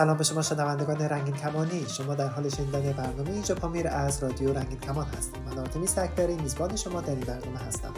سلام 0.00 0.16
به 0.16 0.24
شما 0.24 0.42
شنوندگان 0.42 0.98
رنگین 0.98 1.34
کمانی. 1.34 1.86
شما 1.88 2.14
در 2.14 2.28
حال 2.28 2.48
شنیدن 2.48 2.92
برنامه 2.92 3.30
اینجا 3.30 3.54
پامیر 3.54 3.88
از 3.88 4.22
رادیو 4.22 4.52
رنگین 4.52 4.80
کمان 4.80 5.06
هستیم 5.06 5.42
من 5.42 5.58
آرتمیس 5.58 5.98
اکبری 5.98 6.36
میزبان 6.36 6.76
شما 6.76 7.00
در 7.00 7.10
این 7.10 7.20
برنامه 7.20 7.58
هستم. 7.58 7.92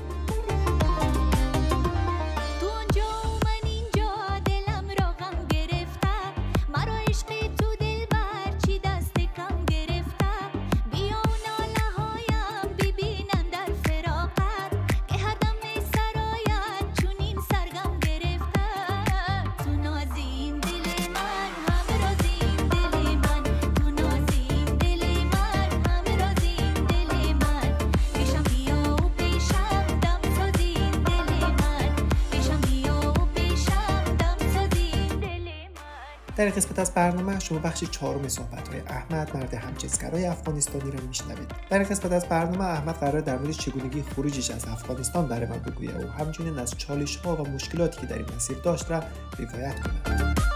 در 36.36 36.48
قسمت 36.48 36.78
از 36.78 36.94
برنامه 36.94 37.40
شما 37.40 37.58
بخش 37.58 37.84
چهارم 37.84 38.28
صحبت 38.28 38.68
های 38.68 38.80
احمد 38.80 39.36
مرد 39.36 39.54
همجنسگرای 39.54 40.26
افغانستانی 40.26 40.90
را 40.90 41.00
میشنوید. 41.08 41.50
در 41.70 41.82
قسمت 41.82 42.12
از 42.12 42.26
برنامه 42.26 42.64
احمد 42.64 42.94
قرار 42.94 43.20
در 43.20 43.38
مورد 43.38 43.50
چگونگی 43.50 44.02
خروجش 44.02 44.50
از 44.50 44.64
افغانستان 44.68 45.28
برای 45.28 45.46
من 45.46 45.58
بگوید 45.58 46.04
و 46.04 46.08
همچنین 46.08 46.58
از 46.58 46.74
چالش 46.78 47.16
ها 47.16 47.36
و 47.36 47.48
مشکلاتی 47.48 48.00
که 48.00 48.06
در 48.06 48.16
این 48.16 48.26
مسیر 48.36 48.56
داشت 48.58 48.90
را 48.90 49.02
روایت 49.38 49.80
کند 49.80 50.51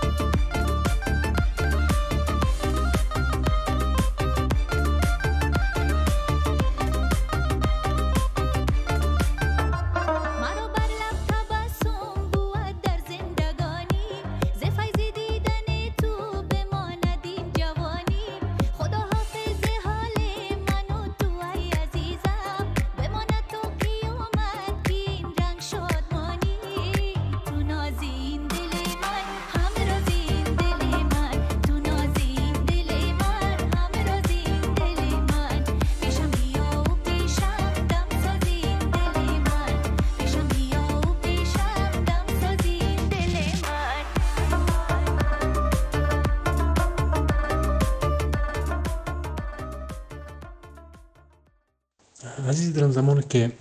دارم 52.76 52.90
زمانی 52.90 53.22
که 53.30 53.52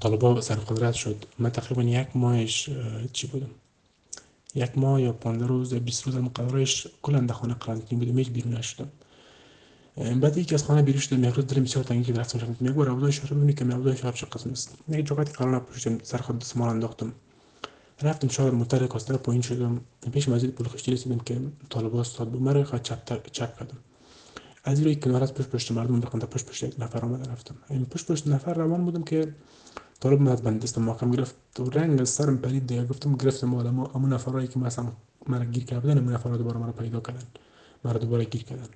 طالبا 0.00 0.40
سر 0.40 0.54
قدرت 0.54 0.94
شد 0.94 1.24
من 1.38 1.50
تقریبا 1.50 1.82
یک 1.82 2.08
ماهش 2.14 2.70
چی 3.12 3.26
بودم؟ 3.26 3.50
یک 4.54 4.78
ماه 4.78 5.02
یا 5.02 5.12
15 5.12 5.46
روز 5.46 5.74
20 5.74 6.02
روز 6.02 6.14
قرارش 6.34 6.86
کلا 7.02 7.20
در 7.20 7.34
خانه 7.34 7.54
قرنطینه 7.54 8.04
بودم 8.04 8.18
هیچ 8.18 8.30
بیرون 8.30 8.54
نشدم. 8.54 8.88
بعد 9.96 10.36
یکی 10.36 10.54
از 10.54 10.64
خانه 10.64 10.82
بیرون 10.82 11.00
شدم 11.00 11.24
یک 11.24 11.34
روز 11.34 11.46
دلم 11.46 11.64
تنگی 11.64 12.12
که 12.12 12.20
رفتم 12.20 12.38
شدم. 12.38 12.56
میگه 12.60 12.74
برو 12.74 12.92
ابودا 12.92 13.10
شهر 13.10 13.34
ببینی 13.34 13.54
که 13.54 13.64
ابودا 13.64 13.94
شهر 13.94 14.12
چه 14.12 14.26
قسم 14.26 14.50
است. 14.50 14.76
یک 14.88 15.06
جاکتی 15.06 15.32
کارنا 15.32 15.60
پوشیدم 15.60 15.98
سر 16.02 16.18
خود 16.18 16.38
دستمال 16.38 16.68
انداختم. 16.68 17.12
رفتم 18.02 18.28
شهر 18.28 18.50
موتر 18.50 18.86
کاستر 18.86 19.16
پایین 19.16 19.42
شدم. 19.42 19.80
پیش 20.12 20.28
مسجد 20.28 20.50
پول 20.50 20.68
خشتی 20.68 20.92
رسیدم 20.92 21.18
که 21.18 21.40
طالبا 21.70 22.00
استاد 22.00 22.28
بود. 22.28 22.42
مرا 22.42 22.64
چپ 22.64 23.30
چپ 23.32 23.58
کردم. 23.58 23.76
از 24.68 24.80
روی 24.80 24.96
کنار 24.96 25.22
از 25.22 25.34
پشت 25.34 25.48
پشت 25.48 25.72
مردم 25.72 26.00
بخوند 26.00 26.24
پشت 26.24 26.46
پشت 26.46 26.62
یک 26.62 26.74
نفر 26.78 27.04
آمده 27.04 27.30
رفتم. 27.32 27.54
این 27.70 27.84
پشت 27.84 28.12
پشت 28.12 28.26
نفر 28.26 28.54
روان 28.54 28.84
بودم 28.84 29.02
که 29.02 29.34
طالب 30.00 30.20
من 30.20 30.34
بند 30.34 30.62
دستم 30.62 31.10
گرفت. 31.10 31.34
و 31.60 31.64
رنگ 31.64 32.00
از 32.00 32.08
سرم 32.08 32.38
پرید 32.38 32.66
دیگه 32.66 32.84
گفتم 32.84 33.16
گرفتم 33.16 33.54
اما 33.54 33.90
اما 33.94 34.08
نفرایی 34.08 34.48
که 34.48 34.58
مثلا 34.58 34.92
مرا 35.26 35.44
گیر 35.44 35.64
کردن 35.64 35.98
اون 35.98 36.12
نفرها 36.12 36.36
دوباره 36.36 36.58
مرا 36.58 36.72
پیدا 36.72 37.00
کردن. 37.00 37.22
مرا 37.84 37.98
دوباره 37.98 38.24
گیر 38.24 38.44
کردن. 38.44 38.68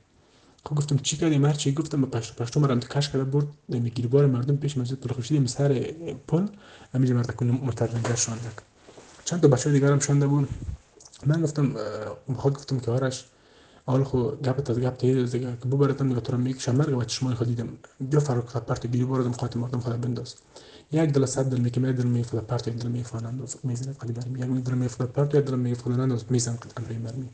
خب 0.64 0.74
گفتم 0.74 0.96
چی 0.96 1.16
کردی 1.16 1.38
مرد 1.38 1.56
چی 1.56 1.72
گفتم 1.72 2.04
پشت 2.04 2.36
پشت 2.36 2.56
مرا 2.56 2.76
کش 2.76 3.08
کرده 3.08 3.24
برد 3.24 3.46
می 3.68 3.90
گیربار 3.90 4.26
مردم 4.26 4.56
پیش 4.56 4.78
مسجد 4.78 5.00
پرخوشیدیم 5.00 5.46
سر 5.46 5.68
پل. 6.28 6.46
همینجا 6.94 7.14
مرد 7.14 7.36
کنم 7.36 7.54
مترنگر 7.54 8.14
شاندک 8.14 8.56
چند 9.24 9.40
تا 9.40 9.48
بچه 9.48 9.72
دیگه 9.72 9.86
هم 9.86 9.98
شانده 9.98 10.26
بود. 10.26 10.48
من 11.26 11.42
گفتم 11.42 11.76
خود 12.36 12.54
گفتم 12.54 12.80
که 12.80 12.90
آرش 12.90 13.24
اول 13.88 14.04
خو 14.04 14.30
گپت 14.30 14.70
از 14.70 14.80
گپ 14.80 14.96
تیز 14.96 15.32
دیگه 15.32 15.56
که 15.62 15.68
ببرتم 15.68 16.08
دیگه 16.08 16.20
تو 16.20 16.32
رو 16.32 16.38
می‌کشم 16.38 16.76
مرگ 16.76 16.96
و 16.98 17.04
چشمای 17.04 17.34
خود 17.34 17.48
دیدم 17.48 17.68
بیا 18.00 18.20
فرق 18.20 18.64
پرت 18.66 18.86
گیری 18.86 19.04
بردم 19.04 19.32
خاطر 19.32 19.58
مردم 19.60 19.80
خود 19.80 20.00
بنداز 20.00 20.34
یک 20.92 21.10
دل 21.12 21.26
صد 21.26 21.44
دل 21.50 21.60
میکمه 21.60 21.92
دل 21.92 22.06
میفته 22.06 22.40
پرت 22.40 22.68
یک 22.68 22.76
دل 22.76 22.88
میفانند 22.88 23.40
و 23.40 23.46
می‌زنه 23.64 23.92
قلی 23.92 24.12
برمی 24.12 24.40
یک 24.40 24.64
دل 24.64 24.74
میفته 24.74 25.06
پرت 25.06 25.34
یک 25.34 25.44
دل 25.44 25.56
میفته 25.56 25.90
و 25.90 26.18
میزن 26.30 26.56
قد 26.56 26.72
قلی 26.84 26.98
برمی 26.98 27.28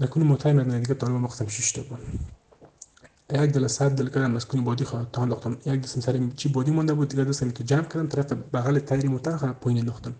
نکنه 0.00 0.24
متای 0.24 0.52
من 0.52 0.80
دیگه 0.80 0.94
طالب 0.94 1.12
مقسم 1.14 1.46
شش 1.48 1.72
تا 1.72 1.82
بود 1.82 2.00
یک 3.32 3.52
دل 3.52 3.66
صد 3.66 3.90
دل 3.90 4.08
کردم 4.08 4.36
از 4.36 4.46
کنی 4.48 4.60
بادی 4.60 4.84
خواهد 4.84 5.08
تا 5.12 5.22
انداختم 5.22 5.58
یک 5.66 5.80
دستم 5.80 6.00
سر 6.00 6.20
چی 6.36 6.48
بادی 6.48 6.70
مونده 6.70 6.94
بود 6.94 7.08
دیگه 7.08 7.24
دستم 7.24 7.50
تو 7.50 7.64
جمع 7.64 7.82
کردم 7.84 8.08
طرف 8.08 8.32
بغل 8.32 8.78
تایری 8.78 9.08
متر 9.08 9.52
پایین 9.52 9.80
انداختم 9.80 10.14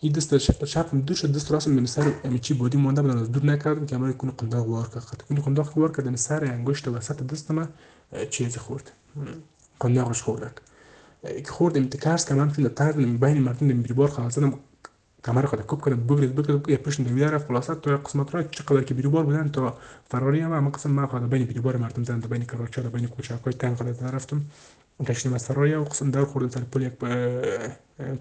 این 0.00 0.12
دست 0.12 0.36
چپم 0.64 1.00
دور 1.00 1.16
شد 1.16 1.32
دست 1.32 1.52
راستم 1.52 1.76
به 1.76 1.86
سر 1.86 2.12
چی 2.40 2.54
بودی 2.54 2.78
مونده 2.78 3.02
بودن 3.02 3.18
از 3.18 3.32
دور 3.32 3.44
نکردم 3.44 3.86
که 3.86 3.96
امر 3.96 4.12
کنه 4.12 4.32
قنداق 4.38 4.68
وار 4.68 4.88
کرد 4.88 5.24
کنه 5.28 5.40
قنداق 5.40 5.78
وار 5.78 5.92
کرد 5.92 6.16
سر 6.16 6.44
انگشت 6.44 6.88
وسط 6.88 7.22
دستم 7.22 7.68
چیزی 8.30 8.58
خورد 8.58 8.92
قنداقش 9.80 10.22
خورد 10.22 10.60
که 11.22 11.50
خورد 11.50 11.76
امتکارس 11.76 12.28
که 12.28 12.34
من 12.34 12.48
فیل 12.48 12.68
تر 12.68 12.92
بین 12.92 13.38
مردم 13.42 13.68
دم 13.68 13.82
بیربار 13.82 14.08
خلاصم 14.08 14.54
کمر 15.24 15.46
خود 15.46 15.60
کوب 15.60 15.84
کردم 15.84 16.06
بگرد 16.06 16.34
بگرد 16.34 16.68
یه 16.68 16.76
پشت 16.76 17.00
دویده 17.00 17.30
رفت 17.30 17.48
خلاصه 17.48 17.74
تو 17.74 17.96
قسمت 17.96 18.34
را 18.34 18.42
چقدر 18.42 18.82
که 18.82 18.94
بیربار 18.94 19.24
بودن 19.24 19.48
تا 19.48 19.76
فراری 20.10 20.40
هم 20.40 20.52
اما 20.52 20.70
قسم 20.70 20.90
ما 20.90 21.06
خود 21.06 21.30
بین 21.30 21.44
بیربار 21.44 21.76
مردم 21.76 22.04
زدن 22.04 22.20
بین 22.20 22.44
کراچا 22.44 22.82
بین 22.82 23.06
کوچاکای 23.06 23.52
تنگ 23.52 23.76
خود 23.76 23.88
رفتم 24.02 24.42
گشتیم 25.04 25.32
از 25.32 25.44
فراری 25.44 25.74
و 25.74 25.84
در 25.84 26.24
خوردم 26.24 26.48
سر 26.48 26.60
پل 26.60 26.82
یک 26.82 26.92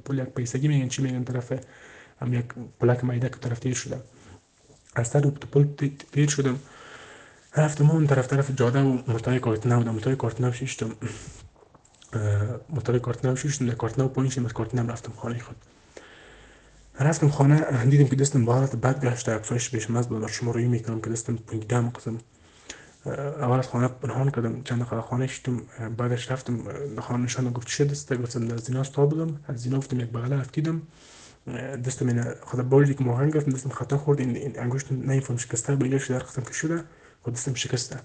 پل 0.06 0.18
یک 0.18 0.30
پیسگی 0.30 0.68
میگن 0.68 0.88
چی 0.88 1.02
میگن 1.02 1.24
طرف 1.24 1.54
هم 2.22 2.34
یک 2.34 2.46
پلک 2.80 3.04
مایده 3.04 3.30
که 3.30 3.36
طرف 3.36 3.60
تیر 3.60 3.74
شده 3.74 4.02
از 4.96 5.08
سر 5.08 5.22
پل 5.22 5.66
تیر 6.12 6.30
شدم 6.30 6.60
رفتم 7.56 7.92
اون 7.92 8.08
طرف 8.08 8.28
طرف 8.28 8.52
جاده 8.56 8.82
و 8.82 8.98
متای 9.08 9.40
کارتنا 9.40 9.78
بودم 9.78 9.96
متای 9.96 10.16
کارتنا 10.16 10.52
شیشتم 10.52 10.92
متای 12.70 13.00
کارتنا 13.00 13.36
شیشتم 13.36 13.66
در 13.66 13.76
کارتنا 13.76 14.08
پایین 14.08 14.32
شدم 14.32 14.46
از 14.46 14.54
کارتنا 14.54 14.94
رفتم 14.94 15.12
خانه 15.12 15.40
خود 15.40 15.56
رفتم 17.00 17.30
خانه 17.30 17.86
دیدم 17.86 18.06
که 18.08 18.16
دستم 18.16 18.46
بارت 18.46 18.76
بد 18.76 19.06
گشته 19.06 19.32
افزایش 19.32 19.70
بهش 19.70 19.90
مز 19.90 20.08
بود 20.08 20.28
شما 20.28 20.52
روی 20.52 20.66
می‌کنم 20.66 21.02
که 21.02 21.10
دستم 21.10 21.36
پونیدم 21.36 21.90
قسم 21.90 22.18
اول 23.06 23.60
از 23.60 23.68
خانه 23.68 23.88
پنهان 23.88 24.32
کردم 24.32 24.64
چند 24.64 24.82
دقیقه 24.82 25.02
خانه 25.02 25.28
شدم 25.28 25.62
بعدش 25.98 26.32
رفتم 26.32 26.60
خانه 27.02 27.24
نشان 27.24 27.50
گفت 27.50 27.68
چه 27.68 27.86
دسته 27.86 28.18
گفتم 28.18 28.48
در 28.48 28.58
زینا 28.58 28.84
ستا 28.84 29.06
بودم. 29.06 29.40
از 29.48 29.62
زینا 29.62 29.78
گفتم 29.78 30.00
یک 30.00 30.10
بغله 30.10 30.40
افتیدم 30.40 30.82
دستم 31.86 32.08
این 32.08 32.24
خود 32.42 32.70
بولی 32.70 32.94
که 32.94 33.04
موهن 33.04 33.30
گرفتم 33.30 33.52
دستم 33.52 33.70
خطا 33.70 33.98
خورد. 33.98 34.20
این 34.20 34.60
انگشت 34.60 34.92
نمیفهم 34.92 35.38
شکسته 35.38 35.76
بلیش 35.76 36.12
در 36.12 36.20
قسم 36.20 36.42
که 36.42 36.54
شده 36.54 36.84
خود 37.22 37.34
دستم 37.34 37.54
شکسته. 37.54 38.00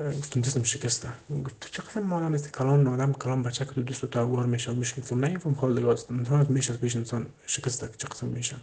گفتم 0.00 0.40
دستم 0.40 0.62
شکسته. 0.62 1.08
گفت 1.44 1.68
چه 1.72 1.82
قسم 1.82 2.00
مالا 2.00 2.34
است 2.34 2.52
کلان 2.52 2.86
آدم 2.86 3.12
کلان 3.12 3.42
بچه 3.42 3.64
که 3.64 3.70
تو 3.72 3.82
دست 3.82 4.04
تو 4.04 4.20
اوار 4.20 4.46
میشه 4.46 4.72
میشه 4.72 5.00
گفتم 5.00 5.24
نمیفهم 5.24 5.52
حال 5.54 5.74
دیگه 5.74 5.88
است. 5.88 6.10
انسان 6.10 6.46
میشه 6.48 6.72
پیش 6.72 6.96
انسان 6.96 7.26
شکسته 7.46 7.90
چه 7.98 8.08
قسم 8.08 8.26
میشه. 8.26 8.56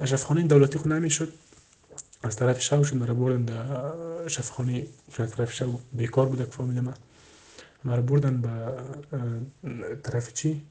اشرف 0.00 0.24
خانه 0.24 0.42
دولتی 0.42 0.78
خود 0.78 0.92
نمی‌شد. 0.92 1.32
از 2.24 2.36
طرف 2.36 2.60
شوشون 2.60 2.98
مرا 2.98 3.14
بردن 3.14 3.44
در 3.44 4.28
شفخانه 4.28 4.86
از 5.18 5.30
طرف 5.30 5.52
شو 5.52 5.78
بیکار 5.92 6.26
بوده 6.26 6.44
که 6.44 6.50
فامیل 6.50 6.80
من. 6.80 6.94
مرا 7.84 8.02
بردن 8.02 8.40
به 8.40 9.96
طرف 10.02 10.32
چی؟ 10.32 10.62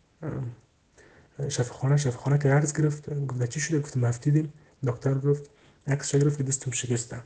شفخانه. 1.50 1.98
شفخانه 1.98 2.38
که 2.38 2.50
عرض 2.50 2.74
گرفت 2.74 3.14
گفت 3.28 3.46
چی 3.46 3.60
شده؟ 3.60 3.80
گفتم 3.80 4.04
افتیدیم 4.04 4.54
دکتر 4.88 5.14
گفت 5.14 5.50
عکس 5.88 6.16
گرفت 6.16 6.38
که 6.38 6.44
دستم 6.44 6.72
شکسته. 6.72 7.18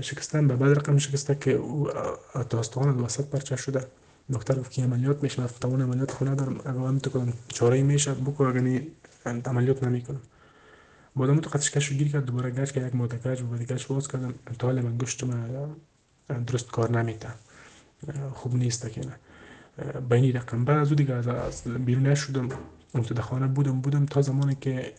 شکستن 0.00 0.48
به 0.48 0.56
بعد 0.56 0.78
رقم 0.78 0.98
شکسته 0.98 1.34
که 1.34 1.60
داستان 2.50 3.00
وسط 3.00 3.24
پرچه 3.24 3.56
شده. 3.56 3.86
دکتر 4.32 4.54
گفت 4.54 4.70
که 4.70 4.82
عملیات 4.82 5.22
میشه؟ 5.22 5.40
من 5.40 5.48
توان 5.60 5.82
عملیات 5.82 6.10
خونه 6.10 6.34
دارم. 6.34 6.60
اگه 6.60 6.70
هم 6.70 6.98
تو 6.98 7.10
کنم 7.10 7.32
چاره 7.48 7.82
میشه 7.82 8.14
بکو 8.14 8.44
اگه 8.44 8.86
عملیات 9.24 9.84
نمی‌کنم. 9.84 10.20
بعد 11.16 11.40
تو 11.40 11.50
قطعش 11.50 11.70
کش 11.70 11.92
گیر 11.92 12.12
کرد 12.12 12.24
دوباره 12.24 12.50
گشت 12.50 12.72
که 12.72 12.86
یک 12.86 12.94
ماده 12.94 13.18
گشت 13.18 13.42
و 13.42 13.56
گشت 13.56 13.88
باز 13.88 14.08
کردم 14.08 14.34
تا 14.58 14.66
حال 14.66 14.80
من 14.80 14.98
گشتم 14.98 15.76
درست 16.46 16.70
کار 16.70 17.02
نمیده 17.02 17.28
خوب 18.32 18.54
نیست 18.54 18.90
که 18.90 19.00
نه. 19.00 19.16
بینی 20.00 20.32
رقم 20.32 20.64
بعد 20.64 20.78
از 20.78 20.92
دیگه 20.92 21.14
از 21.14 21.62
بیرون 21.64 22.06
نشدم. 22.06 22.48
اون 22.94 23.04
تو 23.04 23.22
خانه 23.22 23.46
بودم 23.46 23.80
بودم 23.80 24.06
تا 24.06 24.22
زمانی 24.22 24.56
که 24.60 24.92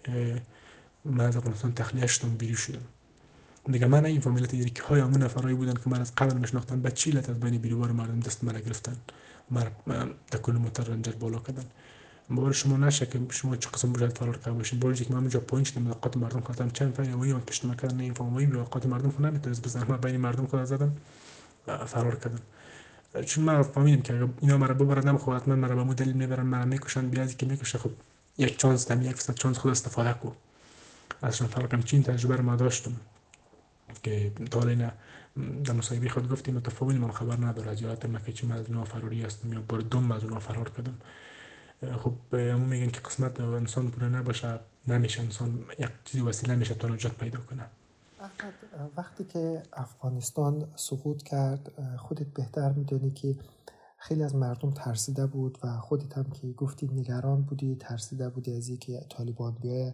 من 1.05 1.25
از 1.25 1.37
افغانستان 1.37 1.73
تخلیه 1.73 2.07
شدم 2.07 2.29
بیرون 2.29 2.55
شدم. 2.55 2.81
دیگه 3.71 3.87
من 3.87 4.05
این 4.05 4.21
فامیلت 4.21 4.51
دیگه 4.51 4.69
که 4.69 4.83
های 4.83 5.01
همون 5.01 5.23
نفرایی 5.23 5.55
بودن 5.55 5.73
که 5.73 5.89
من 5.89 6.01
از 6.01 6.15
قبل 6.15 6.37
مشناختن 6.37 6.81
به 6.81 6.91
چی 6.91 7.17
از 7.17 7.39
بین 7.39 7.57
بیروبار 7.57 7.91
مردم 7.91 8.19
دست 8.19 8.43
من 8.43 8.53
گرفتن. 8.53 8.95
من 9.49 10.09
در 10.31 10.39
کل 10.39 10.51
موتر 10.51 10.83
رنجر 10.83 11.11
بالا 11.11 11.39
کردن. 11.39 11.65
باور 12.29 12.51
شما 12.51 12.77
نشه 12.77 13.05
که 13.05 13.19
شما 13.29 13.55
چه 13.55 13.69
قسم 13.69 13.93
بجد 13.93 14.17
فرار 14.17 14.37
کرده 14.37 14.51
باشین 14.51 14.79
باور 14.79 14.93
که 14.93 15.05
من 15.09 15.17
اونجا 15.17 15.39
پوینت 15.39 15.67
شدم 15.67 15.81
ملاقات 15.81 16.17
مردم 16.17 16.41
کردم 16.41 16.69
چند 16.69 16.93
فعلی 16.93 17.13
وی 17.13 17.33
من 17.33 17.39
پشت 17.39 17.65
مکردن 17.65 17.99
این 17.99 18.13
فهم 18.13 18.35
وی 18.35 18.45
ملاقات 18.45 18.85
مردم 18.85 19.09
خود 19.09 19.25
نمی‌تونست 19.25 19.63
بزنم 19.63 19.85
من 19.89 19.97
بین 19.97 20.17
مردم 20.17 20.45
خود 20.45 20.63
زدم 20.63 20.97
فرار 21.85 22.15
کردم 22.15 22.39
چون 23.25 23.43
من 23.43 23.61
فهمیدم 23.61 24.01
که 24.01 24.13
اگر 24.13 24.27
اینا 24.41 24.57
مرا 24.57 24.73
ببرن 24.73 25.17
خب 25.17 25.33
حتما 25.33 25.55
مرا 25.55 25.75
به 25.75 25.83
مدل 25.83 26.11
می‌برن 26.11 26.45
مرا 26.45 26.65
می‌کشن 26.65 27.09
بیازی 27.09 27.35
که 27.35 27.45
می‌کشه 27.45 27.77
خب 27.77 27.91
یک 28.37 28.57
چانس 28.57 28.91
دم 28.91 29.01
یک 29.01 29.15
فصد 29.15 29.33
چانس 29.33 29.57
خود 29.57 29.71
استفاده 29.71 30.13
کو 30.13 30.31
ازشون 31.21 31.47
فرار 31.47 31.67
کردم 31.67 31.83
چین 31.83 32.03
تجربه 32.03 32.35
رو 32.35 32.43
ما 32.43 32.55
داشتم 32.55 32.91
که 34.03 34.31
تا 34.51 34.63
نه 34.63 34.91
در 35.63 35.73
مصاحبه 35.73 36.09
خود 36.09 36.31
گفتیم 36.31 36.55
متفاوت 36.55 36.95
من 36.95 37.11
خبر 37.11 37.45
نداره 37.45 37.71
از 37.71 37.81
یادت 37.81 38.25
که 38.25 38.33
چه 38.33 38.47
من 38.47 38.57
از 38.57 38.65
فراری 38.65 39.21
هستم 39.21 39.53
یا 39.53 39.61
بار 39.67 39.81
دوم 39.81 40.11
از 40.11 40.21
فرار 40.23 40.69
کردم 40.69 40.97
خب 41.91 42.33
همون 42.33 42.69
میگن 42.69 42.89
که 42.89 42.99
قسمت 42.99 43.39
انسان 43.39 43.91
پوره 43.91 44.09
نباشه 44.09 44.59
نمیشه 44.87 45.21
انسان 45.21 45.65
یک 45.79 45.89
چیزی 46.05 46.23
وسیله 46.23 46.55
میشه 46.55 46.73
تا 46.73 46.87
نجات 46.87 47.13
پیدا 47.13 47.39
کنه. 47.39 47.63
وقتی 48.97 49.23
که 49.23 49.63
افغانستان 49.73 50.67
سقوط 50.75 51.23
کرد 51.23 51.71
خودت 51.97 52.27
بهتر 52.27 52.71
می‌دونی 52.71 53.11
که 53.11 53.35
خیلی 53.97 54.23
از 54.23 54.35
مردم 54.35 54.71
ترسیده 54.71 55.25
بود 55.25 55.57
و 55.63 55.77
خودت 55.77 56.17
هم 56.17 56.23
که 56.23 56.51
گفتی 56.51 56.87
نگران 56.87 57.41
بودی 57.41 57.75
ترسیده 57.75 58.29
بودی 58.29 58.57
از 58.57 58.67
اینکه 58.67 59.05
طالبان 59.09 59.57
بیای 59.61 59.93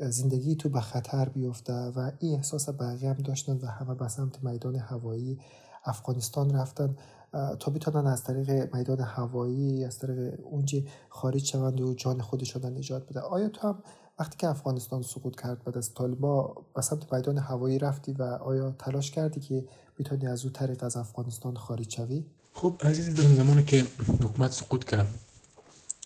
زندگی 0.00 0.56
تو 0.56 0.68
به 0.68 0.80
خطر 0.80 1.28
بیفته 1.28 1.72
و 1.72 2.10
این 2.18 2.34
احساس 2.36 2.68
بقیه 2.68 3.08
هم 3.10 3.16
داشتن 3.16 3.56
و 3.56 3.66
همه 3.66 3.94
به 3.94 4.08
سمت 4.08 4.44
میدان 4.44 4.76
هوایی 4.76 5.40
افغانستان 5.84 6.56
رفتن. 6.56 6.96
تا 7.32 7.70
بتونن 7.70 8.06
از 8.06 8.24
طریق 8.24 8.74
میدان 8.74 9.00
هوایی 9.00 9.84
از 9.84 9.98
طریق 9.98 10.34
اونجا 10.42 10.78
خارج 11.08 11.44
شوند 11.44 11.80
و 11.80 11.94
جان 11.94 12.20
خودشون 12.20 12.64
نجات 12.64 13.08
بده. 13.08 13.20
آیا 13.20 13.48
تو 13.48 13.68
هم 13.68 13.82
وقتی 14.18 14.36
که 14.36 14.48
افغانستان 14.48 15.02
سقوط 15.02 15.40
کرد 15.40 15.64
بعد 15.64 15.78
از 15.78 15.94
طالبا 15.94 16.54
به 16.74 16.82
سمت 16.82 17.12
میدان 17.12 17.38
هوایی 17.38 17.78
رفتی 17.78 18.12
و 18.12 18.22
آیا 18.22 18.70
تلاش 18.78 19.10
کردی 19.10 19.40
که 19.40 19.64
بتونی 19.98 20.26
از 20.26 20.44
اون 20.44 20.52
طریق 20.52 20.84
از 20.84 20.96
افغانستان 20.96 21.56
خارج 21.56 21.90
شوی؟ 21.90 22.24
خب 22.54 22.74
عزیزی 22.84 23.12
در 23.12 23.22
زمانی 23.22 23.64
که 23.64 23.84
حکومت 24.22 24.52
سقوط 24.52 24.84
کرد 24.84 25.06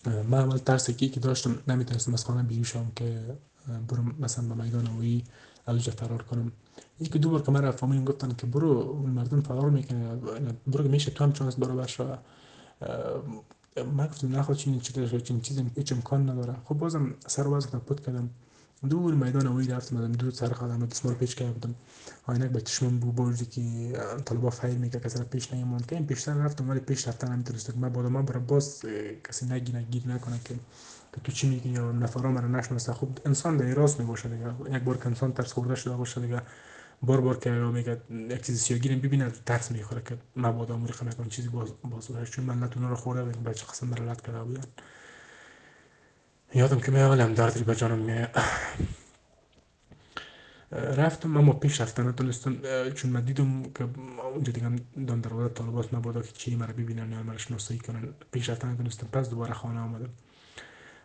من 0.05 0.39
اول 0.39 0.57
ترسی 0.57 0.93
که 0.93 1.19
داشتم 1.19 1.59
نمی‌تونستم 1.67 2.13
از 2.13 2.25
خانه 2.25 2.43
بیرون 2.43 2.91
که 2.95 3.37
برم 3.87 4.15
مثلا 4.19 4.55
به 4.55 4.63
میدان 4.63 4.87
هوایی 4.87 5.23
الجا 5.67 5.91
فرار 5.91 6.23
کنم 6.23 6.51
یکی 6.99 7.19
دو 7.19 7.29
بار 7.29 7.41
که 7.41 7.51
من 7.51 7.71
فامیلم 7.71 8.05
گفتن 8.05 8.33
که 8.37 8.47
برو 8.47 8.93
مردم 9.07 9.41
فرار 9.41 9.69
می‌کنه 9.69 10.17
برو 10.67 10.87
میشه 10.87 11.11
تو 11.11 11.23
هم 11.23 11.33
چانس 11.33 11.55
برابر 11.55 11.87
شو 11.87 12.17
من 13.93 14.07
گفتم 14.07 14.35
نخواد 14.35 14.57
چین 14.57 14.79
چیزی 14.79 15.21
چین 15.21 15.41
چیزی 15.41 15.65
هیچ 15.75 15.91
امکان 15.91 16.29
نداره 16.29 16.55
خب 16.65 16.75
بازم 16.75 17.13
سر 17.27 17.43
باز 17.43 17.71
پد 17.71 17.99
کردم. 17.99 18.29
دور 18.89 19.13
میدان 19.13 19.47
اوی 19.47 19.67
رفتم 19.67 19.97
مدام 19.97 20.11
دور 20.11 20.31
سر 20.31 20.53
خودم 20.53 20.85
دستمال 20.85 21.13
پیش 21.13 21.35
کردم. 21.35 21.75
آینک 22.27 22.51
به 22.51 22.61
چشمم 22.61 22.99
بو 22.99 23.11
بردی 23.11 23.45
که 23.45 23.93
طلبا 24.25 24.49
فیر 24.49 24.77
میگه 24.77 24.99
کسی 24.99 25.23
پیش 25.23 25.53
نیاموند. 25.53 25.85
که 25.85 25.95
این 25.95 26.07
پیشتر 26.07 26.33
رفتم 26.33 26.69
ولی 26.69 26.79
پیش 26.79 27.07
رفتن 27.07 27.31
نمی‌تونست 27.31 27.65
که 27.65 27.77
من 27.77 27.89
بعد 27.89 28.05
من 28.05 28.25
برای 28.25 28.43
باز 28.43 28.85
کسی 29.23 29.45
نگی 29.45 29.73
نگیر 29.73 30.07
نکنه 30.07 30.39
که 30.45 30.55
که 31.13 31.21
تو 31.23 31.31
چی 31.31 31.49
میگی 31.49 31.69
یا 31.69 31.91
نفرا 31.91 32.31
مرا 32.31 32.47
نشناسه. 32.47 32.93
خب 32.93 33.07
انسان 33.25 33.57
در 33.57 33.65
راست 33.65 33.99
می‌باشه 33.99 34.29
دیگه. 34.29 34.75
یک 34.77 34.83
بار 34.83 34.97
که 34.97 35.07
انسان 35.07 35.33
ترس 35.33 35.53
خورده 35.53 35.75
شده 35.75 35.95
باشه 35.95 36.21
دیگه. 36.21 36.41
بار 37.01 37.21
بار 37.21 37.37
که 37.37 37.49
میگه 37.49 38.01
یک 38.09 38.45
چیز 38.45 38.61
سیاگیرم 38.61 38.99
ببینه 38.99 39.31
ترس 39.45 39.71
می‌خوره 39.71 40.01
که 40.01 40.17
مبادا 40.35 40.73
امور 40.73 40.91
خمه 40.91 41.11
چیزی 41.29 41.49
باز 41.49 41.73
باز 41.83 42.29
چون 42.31 42.45
من 42.45 42.63
نتونه 42.63 42.87
رو 42.87 42.95
خورده 42.95 43.23
بودم 43.23 43.43
بچه 43.43 43.65
قسم 43.65 43.93
لط 43.93 44.21
کرده 44.21 44.43
بودن 44.43 44.63
یادم 46.53 46.79
که 46.79 46.91
میاغلم 46.91 47.33
دردی 47.33 47.63
به 47.63 47.75
جانم 47.75 47.99
می 47.99 48.27
رفتم 50.71 51.37
اما 51.37 51.53
پیش 51.53 51.81
رفتن 51.81 52.07
نتونستم 52.07 52.57
چون 52.89 53.11
من 53.11 53.21
دیدم 53.21 53.63
که 53.63 53.87
اونجا 54.33 54.51
دیگه 54.51 54.69
دان 55.07 55.21
دروازه 55.21 55.53
طالبات 55.53 55.93
مبادا 55.93 56.21
که 56.21 56.31
چی 56.31 56.55
مرا 56.55 56.73
ببینن 56.73 57.11
یا 57.11 57.23
مرا 57.23 57.37
شناسایی 57.37 57.79
کنن. 57.79 58.13
پیش 58.31 58.49
رفتن 58.49 58.71
نتونستم. 58.71 59.07
پس 59.07 59.29
دوباره 59.29 59.53
خانه 59.53 59.79
آمدم. 59.79 60.09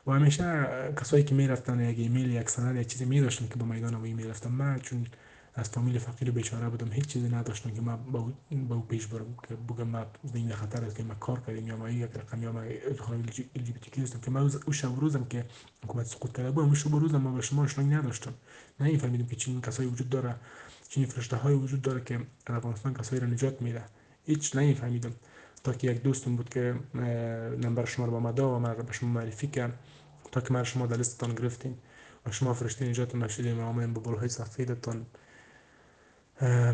و 0.08 0.12
همیشه 0.12 0.66
کسایی 1.00 1.24
که 1.24 1.34
می‌رفتن 1.34 1.80
یک 1.80 1.98
ایمیل 1.98 2.30
یک 2.30 2.50
سند 2.50 2.76
یک 2.76 2.86
چیزی 2.86 3.04
می 3.04 3.20
داشتن 3.20 3.48
که 3.48 3.56
با 3.56 3.66
میدان 3.66 3.94
و 3.94 4.04
ایمیل 4.04 4.30
رفتم. 4.30 4.52
من 4.52 4.78
چون 4.80 5.06
از 5.54 5.68
فامیل 5.68 5.98
فقیر 5.98 6.30
بیچاره 6.30 6.68
بودم 6.68 6.92
هیچ 6.92 7.06
چیزی 7.06 7.28
نداشتم 7.28 7.70
که 7.70 7.80
من 7.80 7.96
با 7.96 8.74
او 8.74 8.82
پیش 8.82 9.06
برم 9.06 9.34
که 9.48 9.54
بگم 9.54 9.86
من 9.86 10.06
این 10.34 10.52
خطر 10.52 10.84
است 10.84 10.96
که 10.96 11.02
من 11.02 11.14
کار 11.14 11.40
کردیم 11.46 11.66
یا 11.66 11.76
ما 11.76 11.90
یک 11.90 12.10
رقم 12.14 12.42
یا 12.42 12.52
ما 12.52 12.62
خانم 12.98 13.20
ال 13.20 13.26
جی 13.26 13.72
بی 13.96 14.02
هستم 14.02 14.20
که 14.20 14.30
من 14.30 14.50
او 14.66 14.72
شب 14.72 15.00
روزم 15.00 15.24
که 15.24 15.44
حکومت 15.84 16.06
سقوط 16.06 16.36
کرده 16.36 16.50
بودم 16.50 16.74
شب 16.74 16.94
روزم 16.94 17.16
ما 17.16 17.32
به 17.32 17.42
شما 17.42 17.62
آشنایی 17.62 17.90
نداشتم. 17.90 18.34
نه 18.80 18.98
فهمیدم 18.98 19.26
که 19.26 19.36
چنین 19.36 19.60
کسایی 19.60 19.88
وجود 19.88 20.08
داره 20.08 20.34
چنین 20.88 21.06
فرشته 21.06 21.36
های 21.36 21.54
وجود 21.54 21.82
داره 21.82 22.00
که 22.04 22.20
افغانستان 22.46 22.94
کسایی 22.94 23.20
را 23.20 23.26
نجات 23.26 23.62
میده. 23.62 23.82
هیچ 24.26 24.56
نه 24.56 24.74
فهمیدم. 24.74 25.12
تا 25.64 25.72
که 25.72 25.90
یک 25.90 26.02
دوستم 26.02 26.36
بود 26.36 26.48
که 26.48 26.74
نمبر 27.64 27.84
شما 27.84 28.06
رو 28.06 28.12
با 28.12 28.20
ما 28.20 28.56
و 28.56 28.58
من 28.58 28.74
به 28.74 28.92
شما 28.92 29.08
معرفی 29.08 29.46
کرد. 29.46 29.78
تا 30.32 30.40
که 30.40 30.54
در 30.86 30.96
لیستتان 30.96 31.34
گرفتین 31.34 31.78
و 32.26 32.30
شما 32.30 32.54
فرشته 32.54 32.88
نجات 32.88 33.14
ما 33.14 33.28
شدیم 33.28 33.60
و 33.60 33.86
با 33.86 34.00
بلوهای 34.00 34.28
سفیدتان 34.28 35.06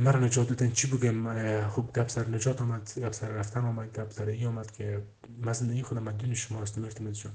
مرا 0.00 0.20
نجات 0.20 0.48
دادن 0.48 0.70
چی 0.70 0.86
بگم؟ 0.86 1.68
خوب 1.68 1.92
گپ 1.92 2.08
سر 2.08 2.28
نجات 2.28 2.62
آمد 2.62 2.92
گپ 2.96 3.12
سر 3.12 3.28
رفتن 3.28 3.64
آمد 3.64 3.98
گپ 3.98 4.10
سر 4.10 4.24
ای 4.26 4.46
آمد 4.46 4.70
که 4.70 5.02
من 5.42 5.52
زندگی 5.52 5.82
خودم 5.82 6.02
مدیون 6.02 6.34
شما 6.34 6.62
هستم. 6.62 6.84
ارتمز 6.84 7.18
جان. 7.18 7.32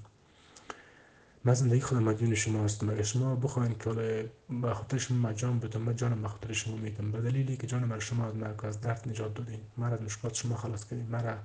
من 1.45 1.53
زندگی 1.53 1.81
خودم 1.81 2.33
شما 2.33 2.63
هستم. 2.63 2.89
اگر 2.89 3.03
شما 3.03 3.35
بخواین 3.35 3.75
که 3.77 4.29
به 4.49 4.73
خاطر 4.73 4.97
شما 4.97 5.33
جان 5.33 5.59
بدم 5.59 5.81
من 5.81 5.95
جانم 5.95 6.21
به 6.21 6.27
خاطر 6.27 6.53
شما 6.53 6.75
میدم. 6.75 7.11
به 7.11 7.21
دلیلی 7.21 7.57
که 7.57 7.67
جان 7.67 7.83
من 7.83 7.99
شما 7.99 8.27
از 8.27 8.35
مرگ 8.35 8.65
از 8.65 8.81
درد 8.81 9.09
نجات 9.09 9.33
دادین. 9.33 9.59
مرا 9.77 9.93
از 9.93 10.01
مشکلات 10.01 10.33
شما 10.33 10.55
خلاص 10.55 10.85
کردین. 10.85 11.05
مرا 11.05 11.37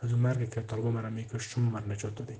از 0.00 0.12
اون 0.12 0.20
مرگ 0.20 0.50
که 0.50 0.60
طالبا 0.60 0.90
مرا 0.90 1.10
میکش 1.10 1.42
شما 1.54 1.70
مرا 1.70 1.86
نجات 1.86 2.14
دادین. 2.14 2.38